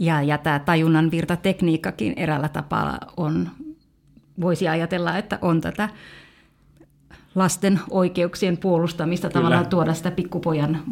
[0.00, 3.48] Ja, ja tämä tajunnan virtatekniikkakin eräällä tapaa on,
[4.40, 5.88] voisi ajatella, että on tätä
[7.34, 9.40] lasten oikeuksien puolustamista, Kyllä.
[9.40, 10.82] tavallaan tuoda sitä pikkupojan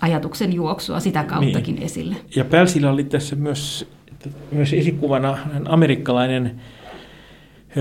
[0.00, 1.84] ajatuksen juoksua sitä kauttakin niin.
[1.84, 2.16] esille.
[2.36, 3.90] Ja Pälsillä oli tässä myös,
[4.52, 6.60] myös esikuvana amerikkalainen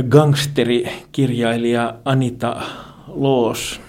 [0.10, 2.62] gangsterikirjailija Anita
[3.08, 3.82] Loos,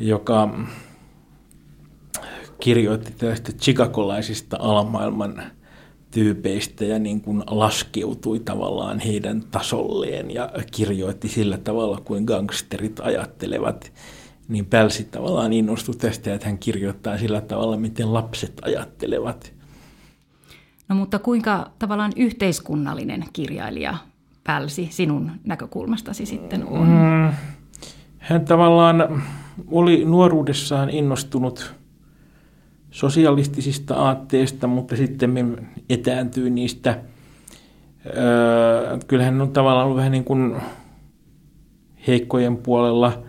[0.00, 0.58] joka
[2.60, 5.42] kirjoitti tästä chicagolaisista alamaailman
[6.10, 13.92] tyypeistä ja niin kuin laskeutui tavallaan heidän tasolleen ja kirjoitti sillä tavalla kuin gangsterit ajattelevat.
[14.48, 19.52] Niin Pälsi tavallaan innostui tästä, että hän kirjoittaa sillä tavalla, miten lapset ajattelevat.
[20.88, 23.94] No mutta kuinka tavallaan yhteiskunnallinen kirjailija
[24.44, 26.88] Pälsi sinun näkökulmastasi sitten on?
[26.88, 27.32] Mm,
[28.18, 29.22] hän tavallaan
[29.70, 31.74] oli nuoruudessaan innostunut
[32.98, 36.98] sosialistisista aatteista, mutta sitten etääntyi niistä.
[38.06, 40.56] Öö, kyllähän on tavallaan ollut vähän niin kuin
[42.06, 43.22] heikkojen puolella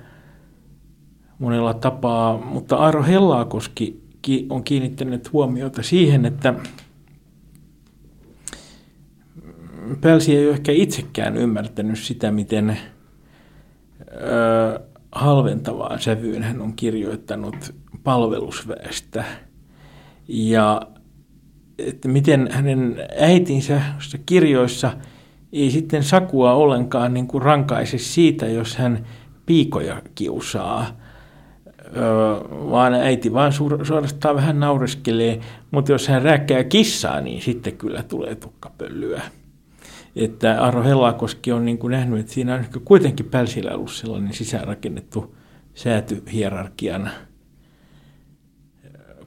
[1.40, 4.04] monella tapaa, mutta Aaro Hellaakoski
[4.50, 6.54] on kiinnittänyt huomiota siihen, että
[10.02, 12.78] Pälsi ei ole ehkä itsekään ymmärtänyt sitä, miten
[14.12, 14.80] öö,
[15.12, 19.24] halventavaan sävyyn hän on kirjoittanut palvelusväestä–
[20.30, 20.82] ja
[21.78, 23.82] että miten hänen äitinsä
[24.26, 24.92] kirjoissa
[25.54, 29.06] ei sitten Sakua ollenkaan niin kuin rankaise siitä, jos hän
[29.46, 30.86] piikoja kiusaa,
[32.72, 35.40] vaan äiti vaan suorastaan vähän naureskelee,
[35.72, 39.22] mutta jos hän rääkkää kissaa, niin sitten kyllä tulee tukkapöllyä.
[40.16, 45.36] Että Arro Hellakoski on niin kuin nähnyt, että siinä on kuitenkin Pälsillä ollut sellainen sisäänrakennettu
[45.74, 47.10] säätyhierarkian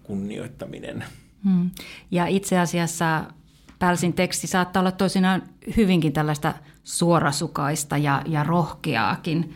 [0.03, 1.05] kunnioittaminen.
[1.45, 1.71] Hmm.
[2.11, 3.25] Ja itse asiassa
[3.79, 5.43] Pälsin teksti saattaa olla toisinaan
[5.77, 9.53] hyvinkin tällaista suorasukaista ja, ja rohkeaakin,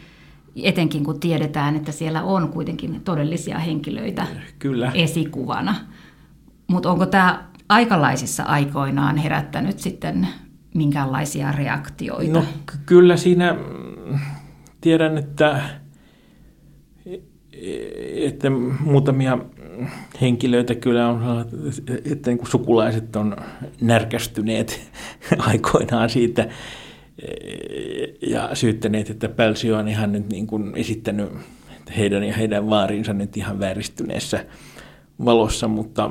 [0.63, 4.27] etenkin kun tiedetään, että siellä on kuitenkin todellisia henkilöitä
[4.59, 4.93] Kyllä.
[4.95, 5.75] esikuvana.
[6.67, 10.29] Mutta onko tämä aikalaisissa aikoinaan herättänyt sitten
[10.75, 12.33] minkälaisia reaktioita?
[12.33, 12.45] No
[12.87, 13.57] kyllä siinä
[14.81, 15.63] tiedän, että,
[18.25, 19.39] että muutamia
[20.21, 21.47] henkilöitä kyllä on,
[22.13, 23.37] että niin sukulaiset on
[23.81, 24.81] närkästyneet
[25.39, 26.49] aikoinaan siitä
[28.31, 31.29] ja syyttäneet, että Pälsi on ihan nyt niin kuin esittänyt
[31.97, 34.47] heidän ja heidän vaarinsa nyt ihan vääristyneessä
[35.25, 36.11] valossa, mutta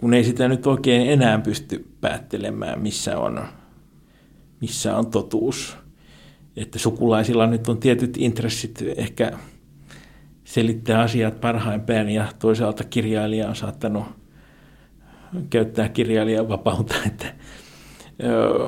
[0.00, 3.44] kun ei sitä nyt oikein enää pysty päättelemään, missä on,
[4.60, 5.76] missä on totuus.
[6.56, 9.32] Että sukulaisilla nyt on tietyt intressit ehkä
[10.46, 14.04] selittää asiat parhain päin ja toisaalta kirjailija on saattanut
[15.50, 16.94] käyttää kirjailijan vapautta.
[17.06, 17.34] Että,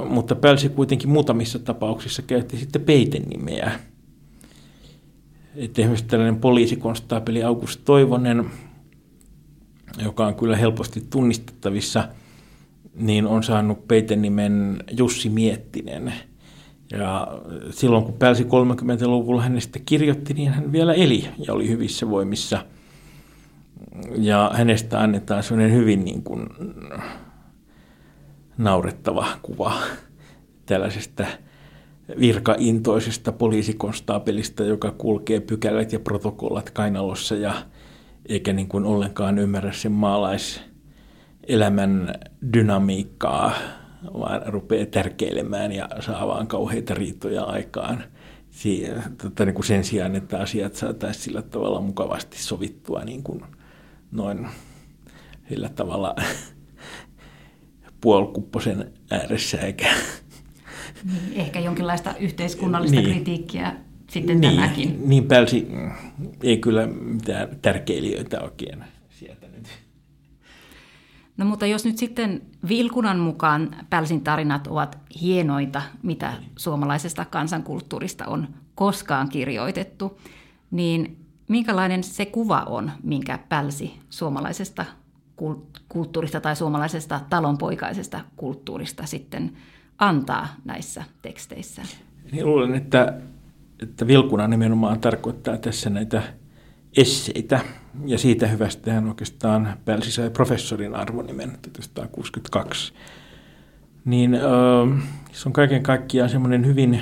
[0.09, 3.73] mutta Pälsi kuitenkin muutamissa tapauksissa käytti sitten peitenimeä.
[5.57, 8.45] Että esimerkiksi tällainen poliisikonstaapeli August Toivonen,
[10.05, 12.09] joka on kyllä helposti tunnistettavissa,
[12.95, 16.13] niin on saanut peitenimen Jussi Miettinen–
[16.91, 17.29] ja
[17.71, 22.65] silloin kun pääsi 30-luvulla hänestä kirjoitti, niin hän vielä eli ja oli hyvissä voimissa.
[24.19, 26.47] Ja hänestä annetaan sellainen hyvin niin kuin
[28.59, 29.73] naurettava kuva
[30.67, 31.27] tällaisesta
[32.21, 37.55] virkaintoisesta poliisikonstaapelista, joka kulkee pykälät ja protokollat kainalossa ja
[38.29, 42.15] eikä niin kuin ollenkaan ymmärrä sen maalaiselämän
[42.53, 43.53] dynamiikkaa
[44.05, 48.05] vaan rupeaa tärkeilemään ja saa vaan kauheita riitoja aikaan.
[49.23, 53.43] tota, niin kuin sen sijaan, että asiat saataisiin sillä tavalla mukavasti sovittua niin kuin
[54.13, 54.49] noin
[55.49, 56.17] sillä tavalla
[58.01, 59.87] puolkupposen ääressä eikä...
[61.05, 63.77] Niin, ehkä jonkinlaista yhteiskunnallista niin, kritiikkiä
[64.11, 65.09] sitten niin, tämäkin.
[65.09, 65.69] Niin Pälsi
[66.43, 68.85] ei kyllä mitään tärkeilijöitä oikein.
[71.39, 78.49] No mutta jos nyt sitten Vilkunan mukaan Pälsin tarinat ovat hienoita, mitä suomalaisesta kansankulttuurista on
[78.75, 80.21] koskaan kirjoitettu,
[80.71, 81.17] niin
[81.49, 84.85] minkälainen se kuva on, minkä Pälsi suomalaisesta
[85.89, 89.53] kulttuurista tai suomalaisesta talonpoikaisesta kulttuurista sitten
[89.99, 91.83] antaa näissä teksteissä?
[92.33, 93.15] Niin luulen, että,
[93.83, 96.23] että Vilkuna nimenomaan tarkoittaa tässä näitä
[96.97, 97.61] esseitä,
[98.07, 102.93] ja siitä hyvästä hän oikeastaan Pälsi sai professorin arvonimen 1962.
[104.05, 104.39] Niin
[105.33, 107.01] se on kaiken kaikkiaan semmoinen hyvin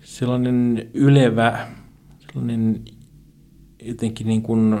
[0.00, 1.66] sellainen ylevä,
[2.18, 2.84] sellainen
[3.82, 4.74] jotenkin niin kuin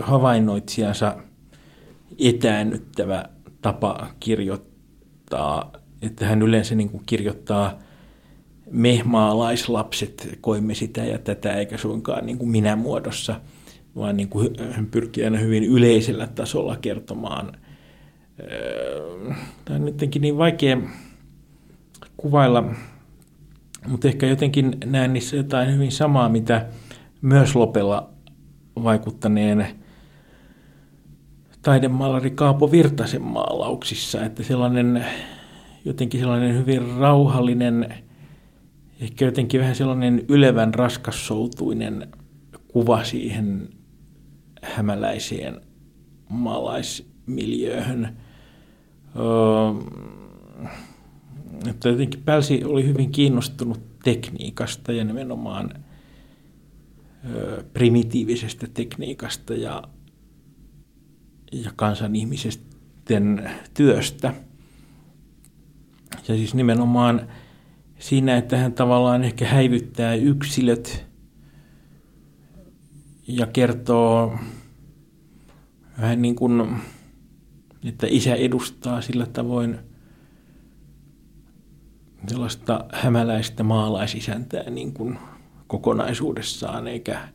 [0.00, 1.16] havainnoitsijansa
[2.18, 3.24] etäännyttävä
[3.62, 5.72] tapa kirjoittaa,
[6.02, 7.78] että hän yleensä niin kuin kirjoittaa
[8.70, 13.40] me maalaislapset koimme sitä ja tätä, eikä suinkaan niin kuin minä muodossa,
[13.96, 17.52] vaan niin kuin hän pyrkii aina hyvin yleisellä tasolla kertomaan.
[19.64, 20.78] Tämä on jotenkin niin vaikea
[22.16, 22.64] kuvailla,
[23.88, 26.66] mutta ehkä jotenkin näen niissä jotain hyvin samaa, mitä
[27.22, 28.10] myös Lopella
[28.84, 29.66] vaikuttaneen
[31.62, 35.04] taidemaalari Kaapo Virtasen maalauksissa, että sellainen
[35.84, 37.94] jotenkin sellainen hyvin rauhallinen,
[39.00, 42.08] ehkä jotenkin vähän sellainen ylevän raskassoutuinen
[42.68, 43.68] kuva siihen
[44.62, 45.60] hämäläiseen
[46.28, 48.16] maalaismiljööhön.
[49.16, 50.72] Öö,
[51.70, 55.70] että jotenkin Pälsi oli hyvin kiinnostunut tekniikasta ja nimenomaan
[57.30, 59.82] öö, primitiivisesta tekniikasta ja
[61.52, 64.34] ja kansan ihmisten työstä.
[66.28, 67.28] Ja siis nimenomaan
[67.98, 71.06] siinä, että hän tavallaan ehkä häivyttää yksilöt
[73.28, 74.38] ja kertoo
[76.00, 76.76] vähän niin kuin,
[77.84, 79.78] että isä edustaa sillä tavoin
[82.26, 85.18] sellaista hämäläistä maalaisisäntää niin kuin
[85.66, 87.28] kokonaisuudessaan, eikä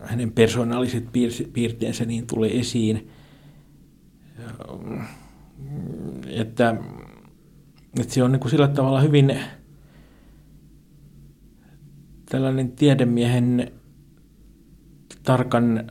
[0.00, 1.04] hänen persoonalliset
[1.52, 3.08] piirteensä niin tulee esiin,
[6.26, 6.74] että,
[8.00, 9.40] että se on niin kuin sillä tavalla hyvin
[12.26, 13.72] tällainen tiedemiehen
[15.22, 15.84] tarkan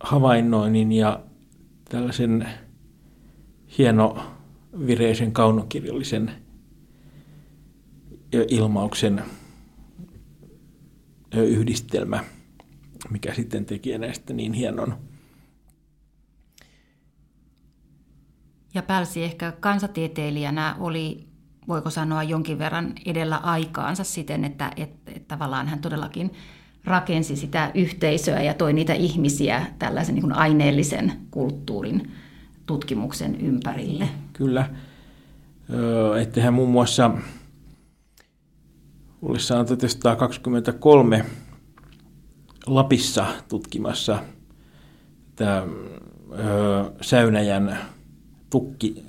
[0.00, 1.20] havainnoinnin ja
[1.88, 2.48] tällaisen
[3.78, 4.18] hieno
[4.86, 6.30] vireisen kaunokirjallisen
[8.48, 9.22] ilmauksen
[11.34, 12.24] yhdistelmä–
[13.10, 14.94] mikä sitten teki näistä niin hienon.
[18.76, 21.26] Ja Pälsi ehkä kansatieteilijänä oli,
[21.68, 26.32] voiko sanoa, jonkin verran edellä aikaansa siten, että, että, että tavallaan hän todellakin
[26.84, 32.12] rakensi sitä yhteisöä ja toi niitä ihmisiä tällaisen niin aineellisen kulttuurin
[32.66, 34.08] tutkimuksen ympärille.
[34.32, 34.70] Kyllä.
[36.20, 37.10] Että hän muun muassa
[39.22, 41.24] ollessaan 1923
[42.66, 44.18] Lapissa tutkimassa
[45.36, 45.62] tämä
[47.00, 47.78] Säynäjän
[48.50, 49.04] tukki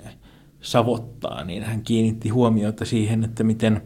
[0.60, 3.82] savottaa, niin hän kiinnitti huomiota siihen, että miten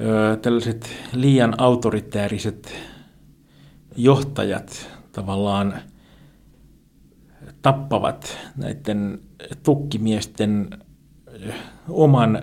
[0.00, 2.74] ö, tällaiset liian autoritääriset
[3.96, 5.74] johtajat tavallaan
[7.62, 9.20] tappavat näiden
[9.62, 10.70] tukkimiesten
[11.88, 12.42] oman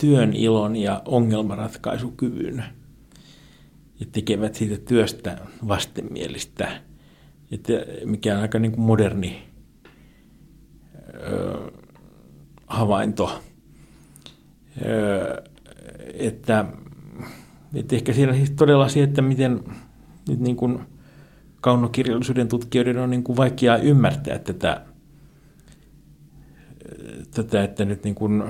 [0.00, 2.64] työn ilon ja ongelmanratkaisukyvyn–
[4.00, 6.80] ja tekevät siitä työstä vastenmielistä,
[7.50, 7.72] että
[8.04, 9.42] mikä on aika niin kuin moderni
[11.16, 11.70] ö,
[12.66, 13.42] havainto.
[14.86, 15.42] Ö,
[16.14, 16.64] että,
[17.74, 19.64] että ehkä siinä siis todella se, että miten
[20.28, 20.78] nyt niin kuin
[21.60, 24.82] kaunokirjallisuuden tutkijoiden on niin kuin vaikea ymmärtää tätä,
[27.34, 28.44] tätä että nyt niin kuin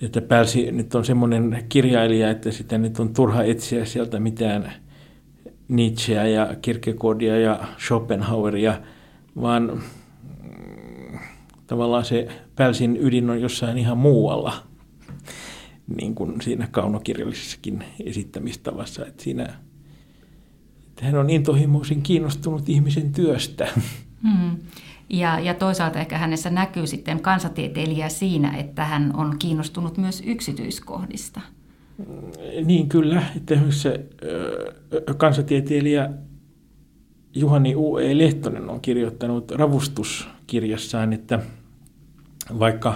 [0.00, 4.72] että Pälsi nyt on semmoinen kirjailija, että sitä nyt on turha etsiä sieltä mitään
[5.68, 8.80] Nietzscheä ja Kierkegaardia ja Schopenhaueria,
[9.40, 9.82] vaan
[11.66, 14.52] tavallaan se Pälsin ydin on jossain ihan muualla,
[15.96, 19.54] niin kuin siinä kaunokirjallisessakin esittämistavassa, että siinä
[20.96, 23.68] että hän on intohimoisin kiinnostunut ihmisen työstä.
[24.22, 24.56] Hmm.
[25.10, 31.40] Ja, ja toisaalta ehkä hänessä näkyy sitten kansatieteilijä siinä, että hän on kiinnostunut myös yksityiskohdista.
[32.64, 34.06] Niin kyllä, että se
[35.16, 36.10] kansatieteilijä
[37.34, 38.18] Juhani U.E.
[38.18, 39.50] Lehtonen on kirjoittanut
[40.46, 41.38] ravustuskirjassaan, että
[42.58, 42.94] vaikka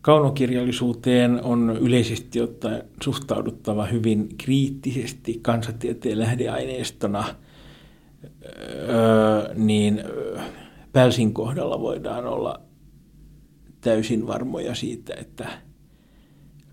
[0.00, 7.24] kaunokirjallisuuteen on yleisesti ottaen suhtauduttava hyvin kriittisesti kansatieteen lähdeaineistona,
[9.54, 10.02] niin
[10.92, 12.60] Pälsin kohdalla voidaan olla
[13.80, 15.48] täysin varmoja siitä, että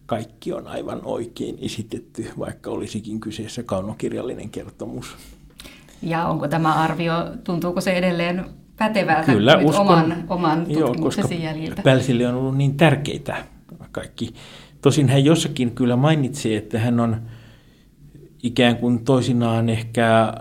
[0.05, 5.15] kaikki on aivan oikein esitetty, vaikka olisikin kyseessä kaunokirjallinen kertomus.
[6.01, 7.13] Ja onko tämä arvio,
[7.43, 8.45] tuntuuko se edelleen
[8.78, 11.82] pätevältä Kyllä, uskon, oman, oman tutkimuksesi joo, jäljiltä?
[11.82, 13.45] Pälsille on ollut niin tärkeitä
[13.91, 14.34] kaikki.
[14.82, 17.21] Tosin hän jossakin kyllä mainitsi, että hän on
[18.43, 20.34] ikään kuin toisinaan ehkä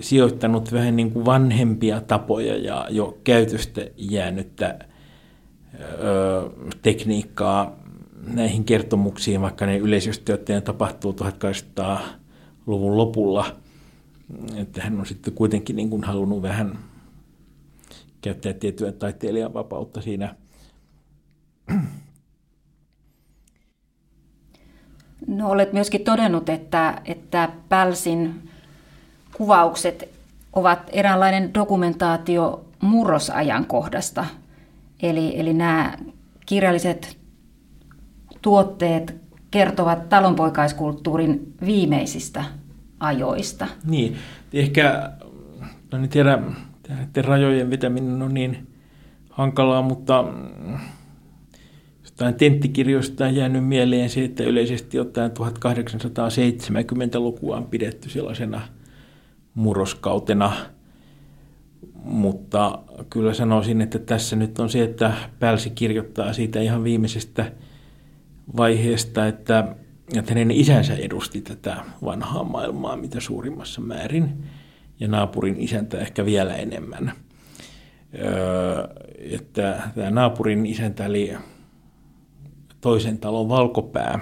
[0.00, 4.78] sijoittanut vähän niin kuin vanhempia tapoja ja jo käytöstä jäänyttä
[5.80, 6.50] ö,
[6.82, 7.76] tekniikkaa
[8.26, 13.46] näihin kertomuksiin, vaikka ne yleisesti ottaen tapahtuu 1800-luvun lopulla.
[14.56, 16.78] Että hän on sitten kuitenkin niin kuin halunnut vähän
[18.24, 20.34] käyttää tiettyä taiteilijan vapautta siinä.
[25.26, 28.50] No olet myöskin todennut, että, että Pälsin
[29.32, 30.08] kuvaukset
[30.52, 34.26] ovat eräänlainen dokumentaatio murrosajankohdasta.
[35.02, 35.98] Eli, eli nämä
[36.46, 37.18] kirjalliset
[38.42, 39.16] tuotteet
[39.50, 42.44] kertovat talonpoikaiskulttuurin viimeisistä
[43.00, 43.66] ajoista.
[43.86, 44.16] Niin,
[44.52, 45.12] ehkä,
[45.92, 46.38] no en tiedä,
[46.88, 48.66] näiden rajojen vetäminen on niin
[49.30, 50.24] hankalaa, mutta
[52.02, 58.60] jostain tenttikirjoista on jäänyt mieleen se, että yleisesti ottaen 1870-lukua on pidetty sellaisena
[59.54, 60.52] murroskautena,
[62.04, 62.78] mutta
[63.10, 67.52] kyllä sanoisin, että tässä nyt on se, että Pälsi kirjoittaa siitä ihan viimeisestä
[68.56, 69.76] vaiheesta, että,
[70.16, 74.44] että hänen isänsä edusti tätä vanhaa maailmaa mitä suurimmassa määrin
[75.00, 77.12] ja naapurin isäntä ehkä vielä enemmän.
[78.14, 78.88] Öö,
[79.18, 81.36] että tämä naapurin isäntä oli
[82.80, 84.18] toisen talon valkopää,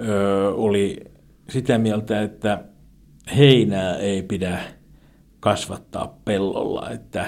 [0.00, 1.04] öö, oli
[1.48, 2.64] sitä mieltä, että
[3.36, 4.58] heinää ei pidä
[5.40, 7.26] kasvattaa pellolla, että,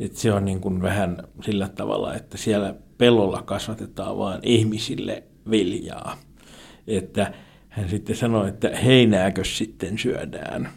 [0.00, 6.16] että se on niin kuin vähän sillä tavalla, että siellä pellolla kasvatetaan vain ihmisille viljaa.
[6.86, 7.32] Että
[7.76, 10.68] hän sitten sanoi, että heinääkö sitten syödään.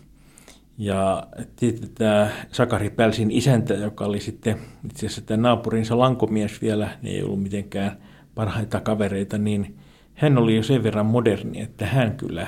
[0.78, 1.28] Ja
[1.58, 7.10] sitten tämä Sakari Pälsin isäntä, joka oli sitten itse asiassa tämä naapurinsa lankomies vielä, ne
[7.10, 7.98] ei ollut mitenkään
[8.36, 9.78] parhaita kavereita, niin
[10.14, 12.48] hän oli jo sen verran moderni, että hän kyllä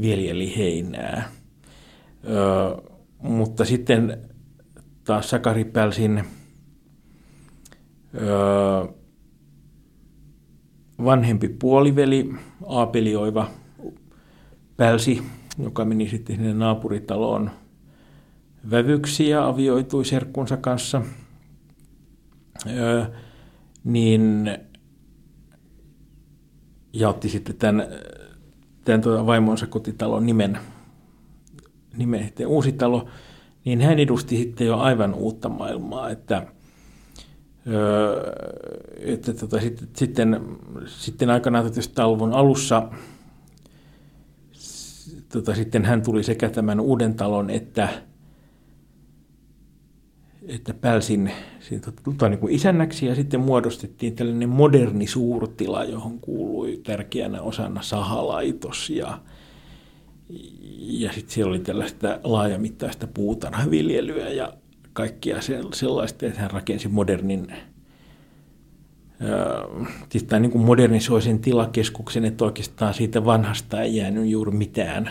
[0.00, 1.28] viljeli heinää.
[2.24, 4.18] Ö, mutta sitten
[5.04, 6.24] taas Sakari Pälsin
[8.14, 8.88] ö,
[11.04, 12.34] vanhempi puoliveli,
[12.66, 13.50] aapelioiva
[14.76, 15.22] Pälsi,
[15.58, 17.50] joka meni sitten sinne naapuritaloon
[18.70, 21.02] vävyksi ja avioitui serkkunsa kanssa,
[22.66, 23.04] öö,
[23.84, 24.50] niin
[26.92, 27.86] ja otti sitten tämän,
[28.84, 30.58] tämän tuota vaimonsa kotitalon nimen,
[31.96, 33.08] nimen uusi talo,
[33.64, 36.46] niin hän edusti sitten jo aivan uutta maailmaa, että–
[38.98, 40.40] että tota, sitten, sitten,
[40.86, 42.88] sitten aikanaan tietysti talvon alussa
[45.32, 47.88] tota, sitten hän tuli sekä tämän uuden talon että,
[50.46, 51.30] että Pälsin
[52.04, 58.90] tota, niin kuin isännäksi ja sitten muodostettiin tällainen moderni suurtila, johon kuului tärkeänä osana sahalaitos
[58.90, 59.20] ja,
[60.78, 64.52] ja sitten siellä oli tällaista laajamittaista puutarhaviljelyä ja
[64.98, 65.36] kaikkia
[65.74, 67.46] sellaista, että hän rakensi modernin
[70.08, 75.10] siis tämä niin kuin modernisoi sen tilakeskuksen, että oikeastaan siitä vanhasta ei jäänyt juuri mitään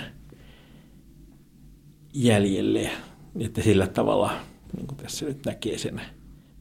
[2.13, 2.89] jäljelle.
[3.39, 4.31] Että sillä tavalla
[4.75, 6.01] niin kuin tässä nyt näkee sen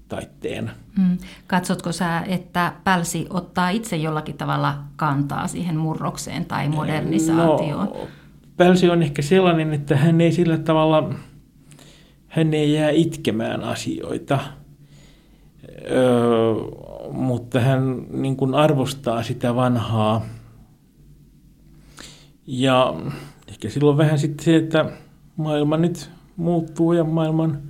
[0.08, 0.70] taitteen.
[0.98, 1.18] Mm.
[1.46, 7.86] Katsotko sä, että Pälsi ottaa itse jollakin tavalla kantaa siihen murrokseen tai modernisaatioon?
[7.86, 8.08] No,
[8.56, 11.14] Pälsi on ehkä sellainen, että hän ei sillä tavalla,
[12.36, 14.38] hän ei jää itkemään asioita.
[15.90, 16.54] Öö,
[17.12, 20.26] mutta hän niin kuin arvostaa sitä vanhaa.
[22.46, 22.94] Ja
[23.48, 24.90] ehkä silloin vähän sitten se, että
[25.36, 27.62] maailma nyt muuttuu ja maailman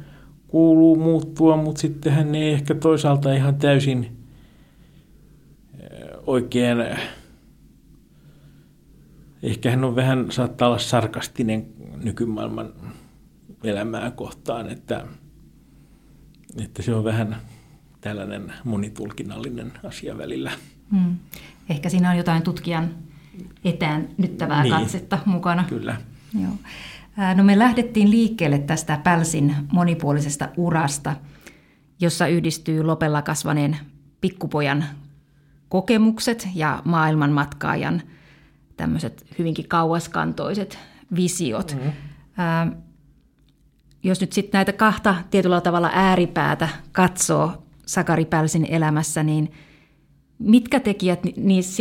[0.49, 4.17] kuuluu muuttua, mutta sitten hän ei ehkä toisaalta ihan täysin
[6.27, 6.79] oikein,
[9.43, 11.67] ehkä hän on vähän, saattaa olla sarkastinen
[12.05, 12.73] nykymaailman
[13.69, 15.07] elämää kohtaan, että,
[16.65, 17.37] että se on vähän
[18.01, 20.53] tällainen monitulkinnallinen asia välillä.
[20.91, 21.17] Hmm.
[21.69, 22.91] Ehkä siinä on jotain tutkijan
[23.65, 25.65] etäännyttävää niin, katsetta mukana.
[25.65, 25.97] Kyllä.
[26.43, 26.53] Joo.
[27.35, 31.17] No me lähdettiin liikkeelle tästä Pälsin monipuolisesta urasta,
[32.01, 33.77] jossa yhdistyy lopella kasvaneen
[34.21, 34.85] pikkupojan
[35.69, 38.03] kokemukset ja maailmanmatkaajan
[38.77, 40.79] tämmöiset hyvinkin kauaskantoiset
[41.17, 41.77] visiot.
[41.77, 42.83] Mm-hmm.
[44.07, 47.53] Jos nyt sitten näitä kahta tietyllä tavalla ääripäätä katsoo
[47.87, 49.53] Sakari Pälsin elämässä, niin
[50.39, 51.21] mitkä tekijät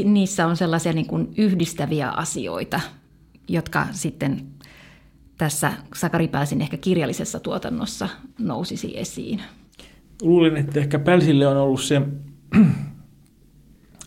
[0.03, 2.79] niissä on sellaisia niin kuin yhdistäviä asioita,
[3.47, 4.47] jotka sitten
[5.37, 8.09] tässä Sakari Pälsin ehkä kirjallisessa tuotannossa
[8.39, 9.41] nousisi esiin?
[10.21, 12.01] Luulen, että ehkä Pälsille on ollut se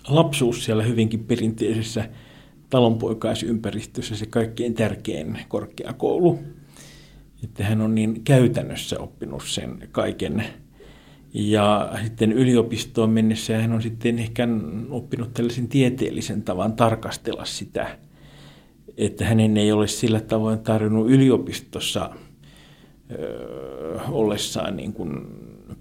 [0.09, 2.09] lapsuus siellä hyvinkin perinteisessä
[2.71, 6.39] talonpoikaisympäristössä se kaikkein tärkein korkeakoulu.
[7.45, 10.45] Että hän on niin käytännössä oppinut sen kaiken.
[11.35, 14.49] Ja sitten yliopistoon mennessä hän on sitten ehkä
[14.91, 17.99] oppinut tällaisen tieteellisen tavan tarkastella sitä,
[18.97, 22.11] että hänen ei ole sillä tavoin tarjonnut yliopistossa
[23.13, 25.11] ö, ollessaan niin kuin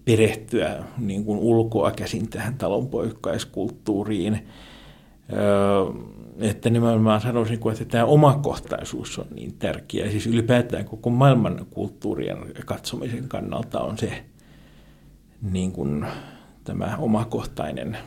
[0.05, 4.39] perehtyä niin kuin ulkoa käsin tähän talonpoikkaiskulttuuriin.
[6.39, 10.11] Että nimenomaan sanoisin, että tämä omakohtaisuus on niin tärkeä.
[10.11, 14.25] Siis ylipäätään koko maailman kulttuurien katsomisen kannalta on se
[15.41, 16.05] niin kuin
[16.63, 17.97] tämä omakohtainen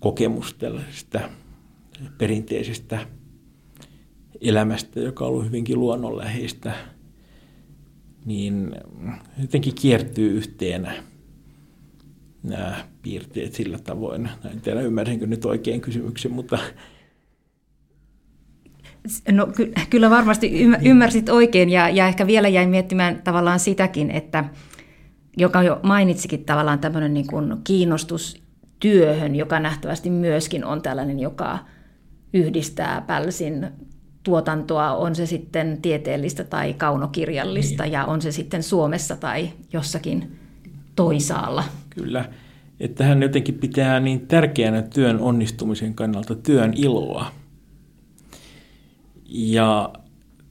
[0.00, 1.20] kokemus tällaisesta
[2.18, 3.06] perinteisestä
[4.40, 6.74] elämästä, joka on ollut hyvinkin luonnonläheistä–
[8.24, 8.74] niin
[9.40, 10.88] jotenkin kiertyy yhteen
[12.42, 14.28] nämä piirteet sillä tavoin.
[14.50, 16.58] En tiedä, ymmärsinkö nyt oikein kysymyksen, mutta...
[19.32, 24.44] No ky- kyllä varmasti ymmärsit oikein ja, ja ehkä vielä jäin miettimään tavallaan sitäkin, että
[25.36, 28.42] joka jo mainitsikin tavallaan tämmöinen niin kuin kiinnostus
[28.80, 31.58] työhön, joka nähtävästi myöskin on tällainen, joka
[32.34, 33.68] yhdistää Pälsin
[34.22, 37.92] tuotantoa, on se sitten tieteellistä tai kaunokirjallista niin.
[37.92, 40.38] ja on se sitten Suomessa tai jossakin
[40.96, 41.64] toisaalla.
[41.90, 42.24] Kyllä,
[42.80, 47.26] että hän jotenkin pitää niin tärkeänä työn onnistumisen kannalta työn iloa.
[49.28, 49.92] Ja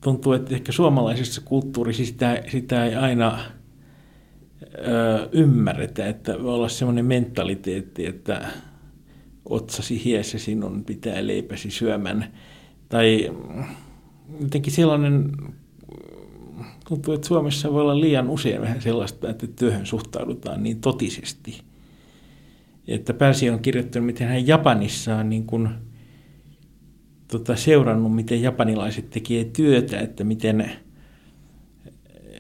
[0.02, 3.40] tuntuu, että ehkä suomalaisessa kulttuurissa sitä, sitä ei aina
[4.64, 8.48] ö, ymmärretä, että voi olla semmoinen mentaliteetti, että
[9.46, 12.26] otsasi hiessä sinun pitää leipäsi syömän–
[12.92, 13.32] tai
[14.42, 15.32] jotenkin sellainen,
[16.88, 21.62] tuntuu, että Suomessa voi olla liian usein vähän sellaista, että työhön suhtaudutaan niin totisesti.
[22.88, 25.70] Että Pärsi on kirjoittanut, miten hän Japanissa on niin kuin,
[27.32, 30.72] tota, seurannut, miten japanilaiset tekee työtä, että miten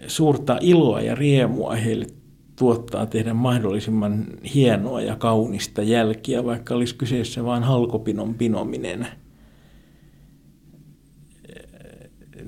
[0.07, 2.07] suurta iloa ja riemua heille
[2.55, 9.07] tuottaa tehdä mahdollisimman hienoa ja kaunista jälkiä, vaikka olisi kyseessä vain halkopinon pinominen–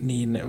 [0.04, 0.40] niin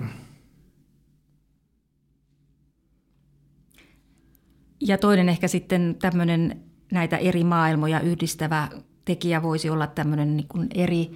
[4.81, 8.69] Ja toinen ehkä sitten tämmöinen näitä eri maailmoja yhdistävä
[9.05, 11.11] tekijä voisi olla tämmöinen niin kuin eri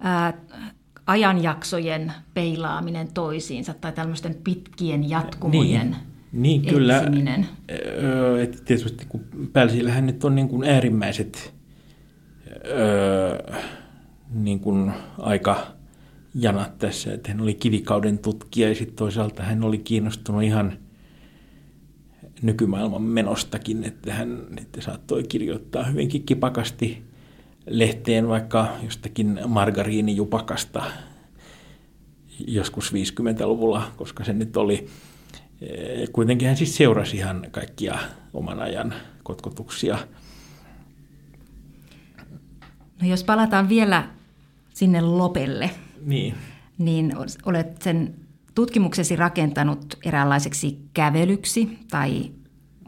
[0.00, 0.32] ää,
[1.06, 5.96] ajanjaksojen peilaaminen toisiinsa tai tämmöisten pitkien jatkumojen
[6.32, 7.02] niin, niin kyllä.
[7.70, 11.54] Öö, että tietysti kun Pälsillähän nyt on niin kuin äärimmäiset
[12.66, 13.38] öö,
[14.30, 15.66] niin kuin aika
[16.34, 20.78] janat tässä, että hän oli kivikauden tutkija ja sitten toisaalta hän oli kiinnostunut ihan
[22.42, 27.02] nykymaailman menostakin, että hän että saattoi kirjoittaa hyvinkin kipakasti
[27.66, 30.84] lehteen vaikka jostakin margariinijupakasta
[32.46, 34.86] joskus 50-luvulla, koska se nyt oli,
[36.12, 37.98] kuitenkin hän siis seurasi ihan kaikkia
[38.34, 39.98] oman ajan kotkotuksia.
[43.02, 44.08] No jos palataan vielä
[44.74, 45.70] sinne Lopelle,
[46.04, 46.34] niin.
[46.78, 47.12] niin
[47.44, 48.14] olet sen
[48.58, 52.30] tutkimuksesi rakentanut eräänlaiseksi kävelyksi tai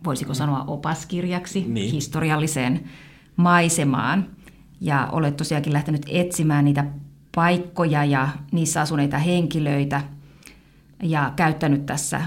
[0.04, 1.92] voisiko sanoa opaskirjaksi niin.
[1.92, 2.84] historialliseen
[3.36, 4.26] maisemaan.
[4.80, 6.84] Ja olet tosiaankin lähtenyt etsimään niitä
[7.34, 10.02] paikkoja ja niissä asuneita henkilöitä
[11.02, 12.20] ja käyttänyt tässä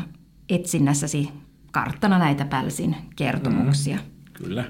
[0.50, 1.30] etsinnässäsi
[1.72, 3.98] karttana näitä Pälsin kertomuksia.
[3.98, 4.66] Mm, kyllä.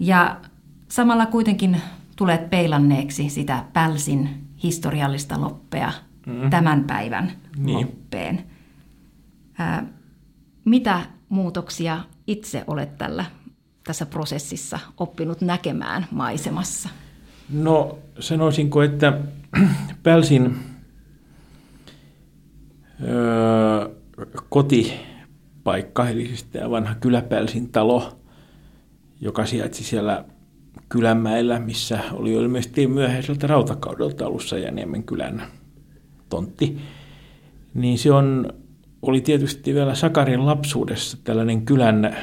[0.00, 0.40] Ja
[0.88, 1.80] samalla kuitenkin
[2.16, 4.28] tulet peilanneeksi sitä Pälsin
[4.62, 5.92] historiallista loppea
[6.26, 6.50] mm.
[6.50, 7.86] tämän päivän niin.
[7.86, 8.44] loppeen.
[9.58, 9.86] Ää,
[10.64, 13.24] mitä muutoksia itse olet tällä,
[13.84, 16.88] tässä prosessissa oppinut näkemään maisemassa?
[17.50, 19.20] No sanoisinko, että
[20.02, 20.56] Pälsin
[23.02, 23.88] öö,
[24.48, 28.20] kotipaikka, eli siis tämä vanha Kyläpälsin talo,
[29.20, 30.24] joka sijaitsi siellä
[30.88, 35.42] Kylänmäellä, missä oli ilmeisesti myöhäiseltä rautakaudelta ollut Sajaniemen kylän
[36.30, 36.78] tontti.
[37.74, 38.52] Niin se on,
[39.02, 42.16] oli tietysti vielä Sakarin lapsuudessa tällainen kylän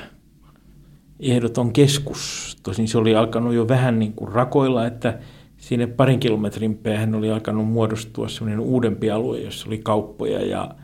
[1.20, 2.58] ehdoton keskus.
[2.64, 5.20] Tosin se oli alkanut jo vähän niin kuin rakoilla, että
[5.58, 10.76] sinne parin kilometrin päähän oli alkanut muodostua sellainen uudempi alue, jossa oli kauppoja ja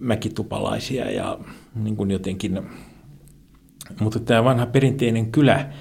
[0.00, 1.38] mäkitupalaisia ja
[1.74, 2.60] niin kuin jotenkin.
[4.00, 5.72] Mutta tämä vanha perinteinen kylä,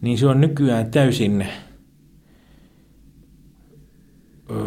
[0.00, 1.46] niin se on nykyään täysin,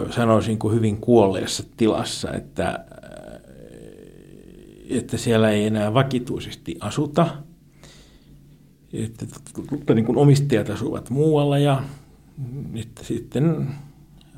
[0.10, 2.86] sanoisin kuin hyvin kuolleessa tilassa, että,
[4.90, 7.28] että siellä ei enää vakituisesti asuta.
[8.94, 9.26] Että,
[9.94, 11.84] niin kuin omistajat asuvat muualla ja
[12.76, 13.68] että sitten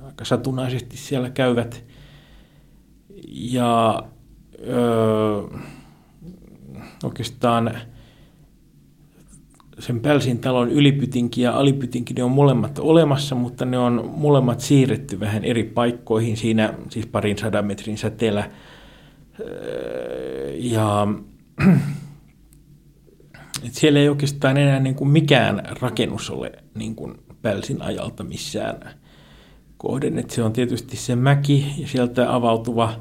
[0.05, 1.83] aika satunnaisesti siellä käyvät.
[3.27, 4.03] Ja
[4.67, 5.59] öö,
[7.03, 7.71] oikeastaan
[9.79, 15.19] sen Pälsin talon ylipytinki ja alipytinki, ne on molemmat olemassa, mutta ne on molemmat siirretty
[15.19, 18.49] vähän eri paikkoihin siinä siis parin sadan metrin säteellä.
[20.57, 21.07] Ja
[23.65, 28.79] et siellä ei oikeastaan enää niin kuin mikään rakennus ole niin kuin Pälsin ajalta missään
[29.77, 30.19] kohden.
[30.19, 32.99] Et se on tietysti se mäki ja sieltä avautuva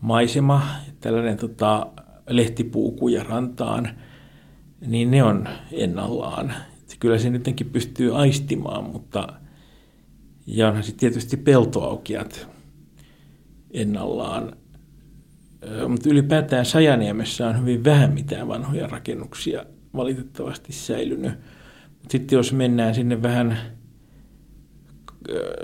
[0.00, 0.62] maisema,
[1.00, 1.86] tällainen tota,
[2.28, 3.88] lehtipuukuja rantaan,
[4.86, 6.50] niin ne on ennallaan.
[6.82, 9.28] Et kyllä se nytkin pystyy aistimaan, mutta
[10.46, 12.48] ja onhan sitten tietysti peltoaukiat
[13.70, 14.56] ennallaan.
[15.88, 19.64] Mutta ylipäätään Sajaniemessä on hyvin vähän mitään vanhoja rakennuksia
[19.96, 21.32] valitettavasti säilynyt.
[22.08, 23.58] Sitten jos mennään sinne vähän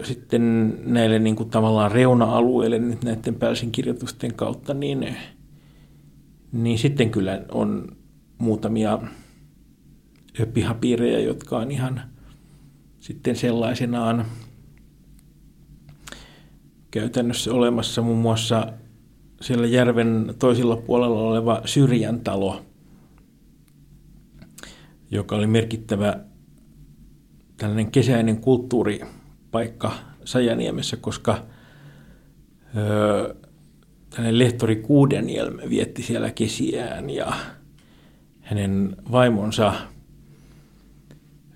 [0.02, 5.16] sitten näille niin kuin tavallaan reuna-alueille nyt näiden Pälsin kirjoitusten kautta, niin,
[6.52, 7.96] niin sitten kyllä on
[8.38, 8.98] muutamia
[10.54, 12.02] pihapiirejä, jotka on ihan
[13.00, 14.26] sitten sellaisenaan
[16.90, 18.02] käytännössä olemassa.
[18.02, 18.72] Muun muassa
[19.40, 22.62] siellä järven toisella puolella oleva Syrjän talo,
[25.10, 26.20] joka oli merkittävä
[27.56, 29.92] tällainen kesäinen kulttuuripaikka
[30.24, 31.46] Sajaniemessä, koska
[32.76, 33.34] öö,
[34.10, 37.32] tällainen lehtori Kuudenielm vietti siellä kesiään ja
[38.46, 39.74] hänen vaimonsa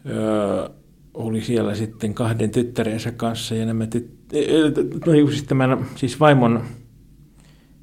[0.07, 0.69] öö,
[1.15, 4.21] oli siellä sitten kahden tyttärensä kanssa ja nämä tyt-
[5.07, 6.63] no, siis, tämän, siis vaimon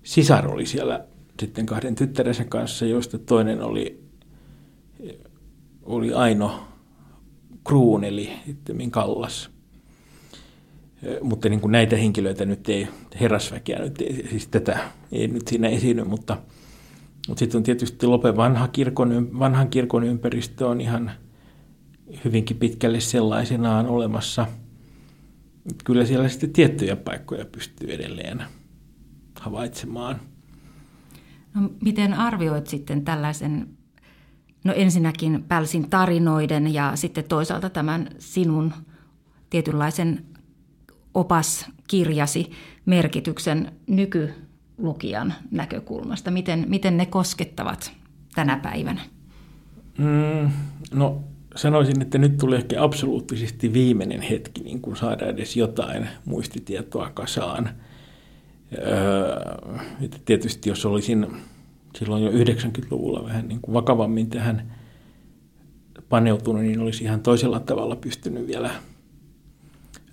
[0.03, 1.05] sisar oli siellä
[1.39, 4.03] sitten kahden tyttärensä kanssa, joista toinen oli,
[5.83, 6.67] oli Aino
[7.67, 9.49] Kruun, eli sitten Kallas.
[11.21, 12.87] Mutta niin kuin näitä henkilöitä nyt ei,
[13.19, 14.79] herrasväkeä nyt ei, siis tätä
[15.11, 16.37] ei nyt siinä esiinny, mutta,
[17.27, 21.11] mutta sitten on tietysti Lope vanha kirkon, vanhan kirkon ympäristö on ihan
[22.25, 24.47] hyvinkin pitkälle sellaisenaan olemassa.
[25.83, 28.43] Kyllä siellä sitten tiettyjä paikkoja pystyy edelleen
[29.39, 30.19] havaitsemaan.
[31.55, 33.67] No, miten arvioit sitten tällaisen,
[34.63, 38.73] no ensinnäkin Pälsin tarinoiden ja sitten toisaalta tämän sinun
[39.49, 40.25] tietynlaisen
[41.13, 42.51] opaskirjasi
[42.85, 43.71] merkityksen
[44.77, 46.31] nykylukijan näkökulmasta?
[46.31, 47.91] Miten, miten ne koskettavat
[48.35, 49.01] tänä päivänä?
[49.97, 50.51] Mm,
[50.93, 51.23] no
[51.55, 57.69] sanoisin, että nyt tuli ehkä absoluuttisesti viimeinen hetki niin kuin saada edes jotain muistitietoa kasaan–
[58.73, 61.27] Öö, tietysti jos olisin
[61.95, 64.75] silloin jo 90-luvulla vähän niin kuin vakavammin tähän
[66.09, 68.71] paneutunut, niin olisi ihan toisella tavalla pystynyt vielä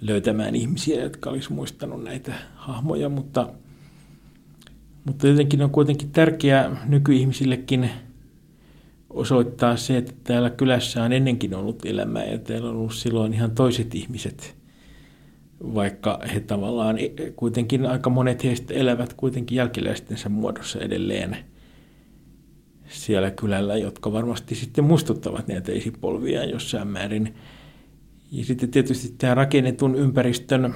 [0.01, 3.49] löytämään ihmisiä, jotka olisi muistanut näitä hahmoja, mutta,
[5.05, 7.90] mutta jotenkin on kuitenkin tärkeää nykyihmisillekin
[9.11, 13.50] osoittaa se, että täällä kylässä on ennenkin ollut elämää ja täällä on ollut silloin ihan
[13.50, 14.55] toiset ihmiset–
[15.74, 16.96] vaikka he tavallaan
[17.36, 21.36] kuitenkin aika monet heistä elävät kuitenkin jälkiläistensä muodossa edelleen
[22.88, 27.34] siellä kylällä, jotka varmasti sitten muistuttavat näitä esipolvia jossain määrin.
[28.32, 30.74] Ja sitten tietysti tämä rakennetun ympäristön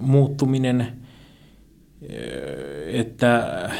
[0.00, 1.05] muuttuminen,
[2.86, 3.70] että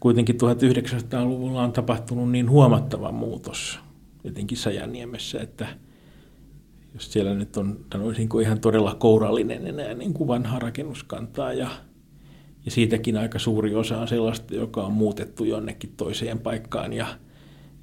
[0.00, 3.78] kuitenkin 1900-luvulla on tapahtunut niin huomattava muutos
[4.24, 5.68] jotenkin Sajaniemessä, että–
[6.94, 11.70] jos siellä nyt on sanoisinko ihan todella kourallinen enää niin kuin vanhaa rakennuskantaa ja,
[12.64, 17.06] ja siitäkin aika suuri osa on sellaista, joka on muutettu jonnekin toiseen paikkaan ja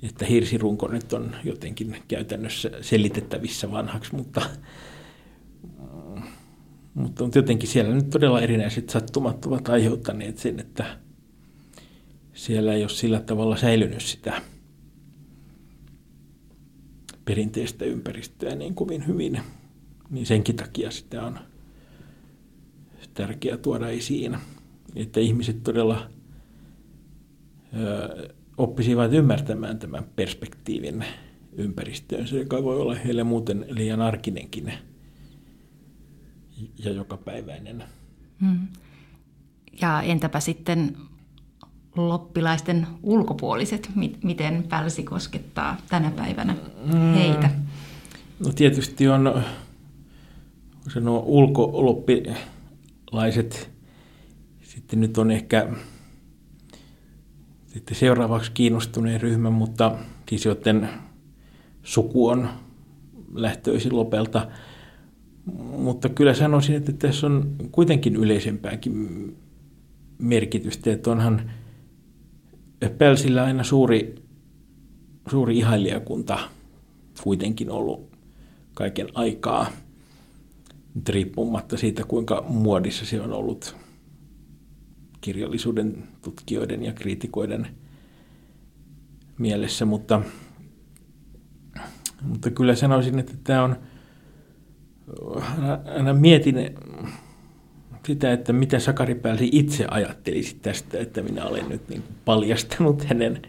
[0.03, 4.41] että hirsirunko nyt on jotenkin käytännössä selitettävissä vanhaksi, mutta,
[6.93, 10.97] mutta jotenkin siellä nyt todella erinäiset sattumat ovat aiheuttaneet sen, että
[12.33, 14.41] siellä ei ole sillä tavalla säilynyt sitä
[17.25, 19.39] perinteistä ympäristöä niin kovin hyvin,
[20.09, 21.39] niin senkin takia sitä on
[23.13, 24.37] tärkeää tuoda esiin,
[24.95, 26.09] että ihmiset todella
[28.57, 31.05] oppisivat ymmärtämään tämän perspektiivin
[31.53, 34.73] ympäristöönsä, joka voi olla heille muuten liian arkinenkin
[36.77, 37.83] ja jokapäiväinen.
[38.41, 38.67] Hmm.
[39.81, 40.97] Ja entäpä sitten
[41.95, 43.91] loppilaisten ulkopuoliset,
[44.23, 46.55] miten pälsi koskettaa tänä päivänä
[46.91, 47.13] hmm.
[47.13, 47.49] heitä?
[48.39, 49.43] No tietysti on
[50.93, 53.69] sanoo, ulkoloppilaiset,
[54.63, 55.67] sitten nyt on ehkä
[57.67, 59.95] sitten seuraavaksi kiinnostuneen ryhmä, mutta
[60.29, 60.89] siis joten
[61.83, 62.49] suku on
[63.33, 64.47] lähtöisin lopelta.
[65.59, 69.37] Mutta kyllä sanoisin, että tässä on kuitenkin yleisempääkin
[70.17, 71.51] merkitystä, että onhan
[72.97, 74.15] Pälsillä aina suuri,
[75.29, 76.39] suuri ihailijakunta
[77.23, 78.11] kuitenkin ollut
[78.73, 79.67] kaiken aikaa,
[81.09, 83.75] riippumatta siitä, kuinka muodissa se on ollut
[85.21, 87.67] kirjallisuuden tutkijoiden ja kriitikoiden
[89.37, 90.21] mielessä, mutta,
[92.21, 93.75] mutta kyllä sanoisin, että tämä on,
[95.35, 96.55] aina, aina mietin
[98.05, 103.41] sitä, että mitä Sakari Pälsi itse ajattelisi tästä, että minä olen nyt niin paljastanut hänen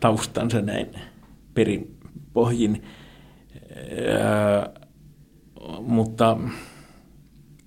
[0.00, 0.86] taustansa näin
[1.54, 1.96] perin
[2.32, 2.82] pohjin.
[4.18, 4.70] Ää,
[5.80, 6.38] mutta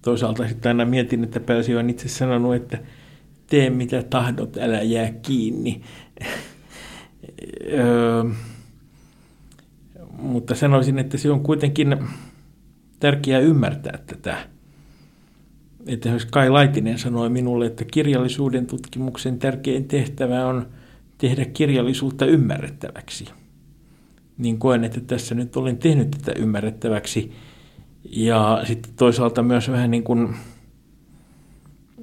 [0.01, 2.77] toisaalta sitten aina mietin, että Pälsi on itse sanonut, että
[3.47, 5.81] tee mitä tahdot, älä jää kiinni.
[7.73, 8.23] öö,
[10.17, 11.97] mutta sanoisin, että se on kuitenkin
[12.99, 14.37] tärkeää ymmärtää tätä.
[15.87, 20.67] Että Kai Laitinen sanoi minulle, että kirjallisuuden tutkimuksen tärkein tehtävä on
[21.17, 23.25] tehdä kirjallisuutta ymmärrettäväksi.
[24.37, 27.31] Niin koen, että tässä nyt olen tehnyt tätä ymmärrettäväksi.
[28.03, 30.35] Ja sitten toisaalta myös vähän niin kuin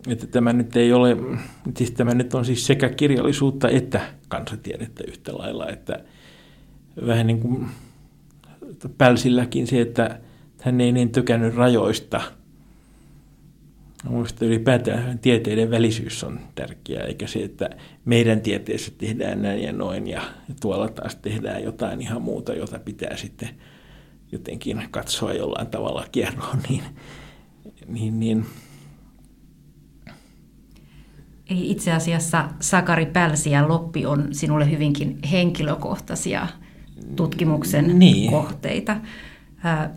[0.07, 1.17] että tämä nyt ei ole,
[1.77, 6.05] siis tämä nyt on siis sekä kirjallisuutta että kansatiedettä yhtä lailla, että
[7.07, 7.67] vähän niin kuin
[8.99, 10.21] Pälsilläkin se, että
[10.63, 12.21] hän ei niin tykännyt rajoista.
[14.09, 17.71] Mielestäni ylipäätään tieteiden välisyys on tärkeää, eikä se, että
[18.05, 20.23] meidän tieteessä tehdään näin ja noin ja
[20.61, 23.49] tuolla taas tehdään jotain ihan muuta, jota pitää sitten
[24.33, 26.83] jotenkin katsoa jollain tavalla kierroon, niin,
[27.89, 28.47] niin, niin
[31.51, 36.49] Eli itse asiassa Sakari Pälsi ja Loppi on sinulle hyvinkin henkilökohtaisia
[37.17, 38.31] tutkimuksen niin.
[38.31, 38.97] kohteita.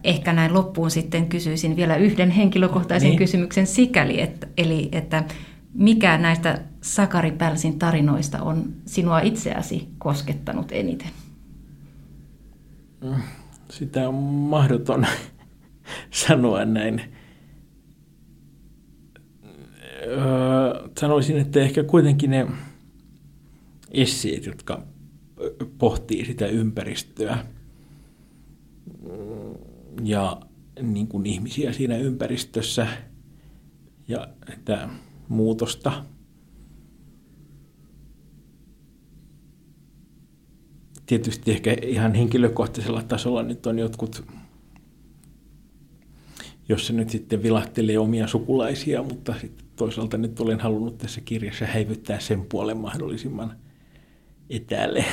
[0.04, 3.18] Ehkä näin loppuun sitten kysyisin vielä yhden henkilökohtaisen niin.
[3.18, 5.24] kysymyksen sikäli, että, eli että
[5.74, 11.10] mikä näistä Sakari Pälsin tarinoista on sinua itseäsi koskettanut eniten?
[13.70, 15.06] Sitä on mahdoton
[16.26, 17.02] sanoa näin
[20.08, 22.48] öö, sanoisin, että ehkä kuitenkin ne
[23.92, 24.84] esseet, jotka
[25.78, 27.38] pohtii sitä ympäristöä
[30.04, 30.42] ja
[30.82, 32.88] niin kuin ihmisiä siinä ympäristössä
[34.08, 34.90] ja sitä
[35.28, 36.06] muutosta.
[41.06, 44.26] Tietysti ehkä ihan henkilökohtaisella tasolla nyt on jotkut
[46.70, 51.66] jos se nyt sitten vilahtelee omia sukulaisia, mutta sitten toisaalta nyt olen halunnut tässä kirjassa
[51.66, 53.58] häivyttää sen puolen mahdollisimman
[54.50, 55.06] etäälle.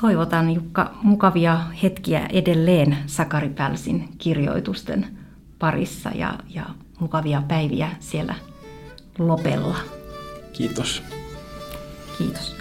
[0.00, 5.06] Toivotan Jukka mukavia hetkiä edelleen Sakari Pälsin kirjoitusten
[5.58, 6.64] parissa ja, ja
[7.00, 8.34] mukavia päiviä siellä
[9.18, 9.76] Lopella.
[10.52, 11.02] Kiitos.
[12.18, 12.59] Kiitos.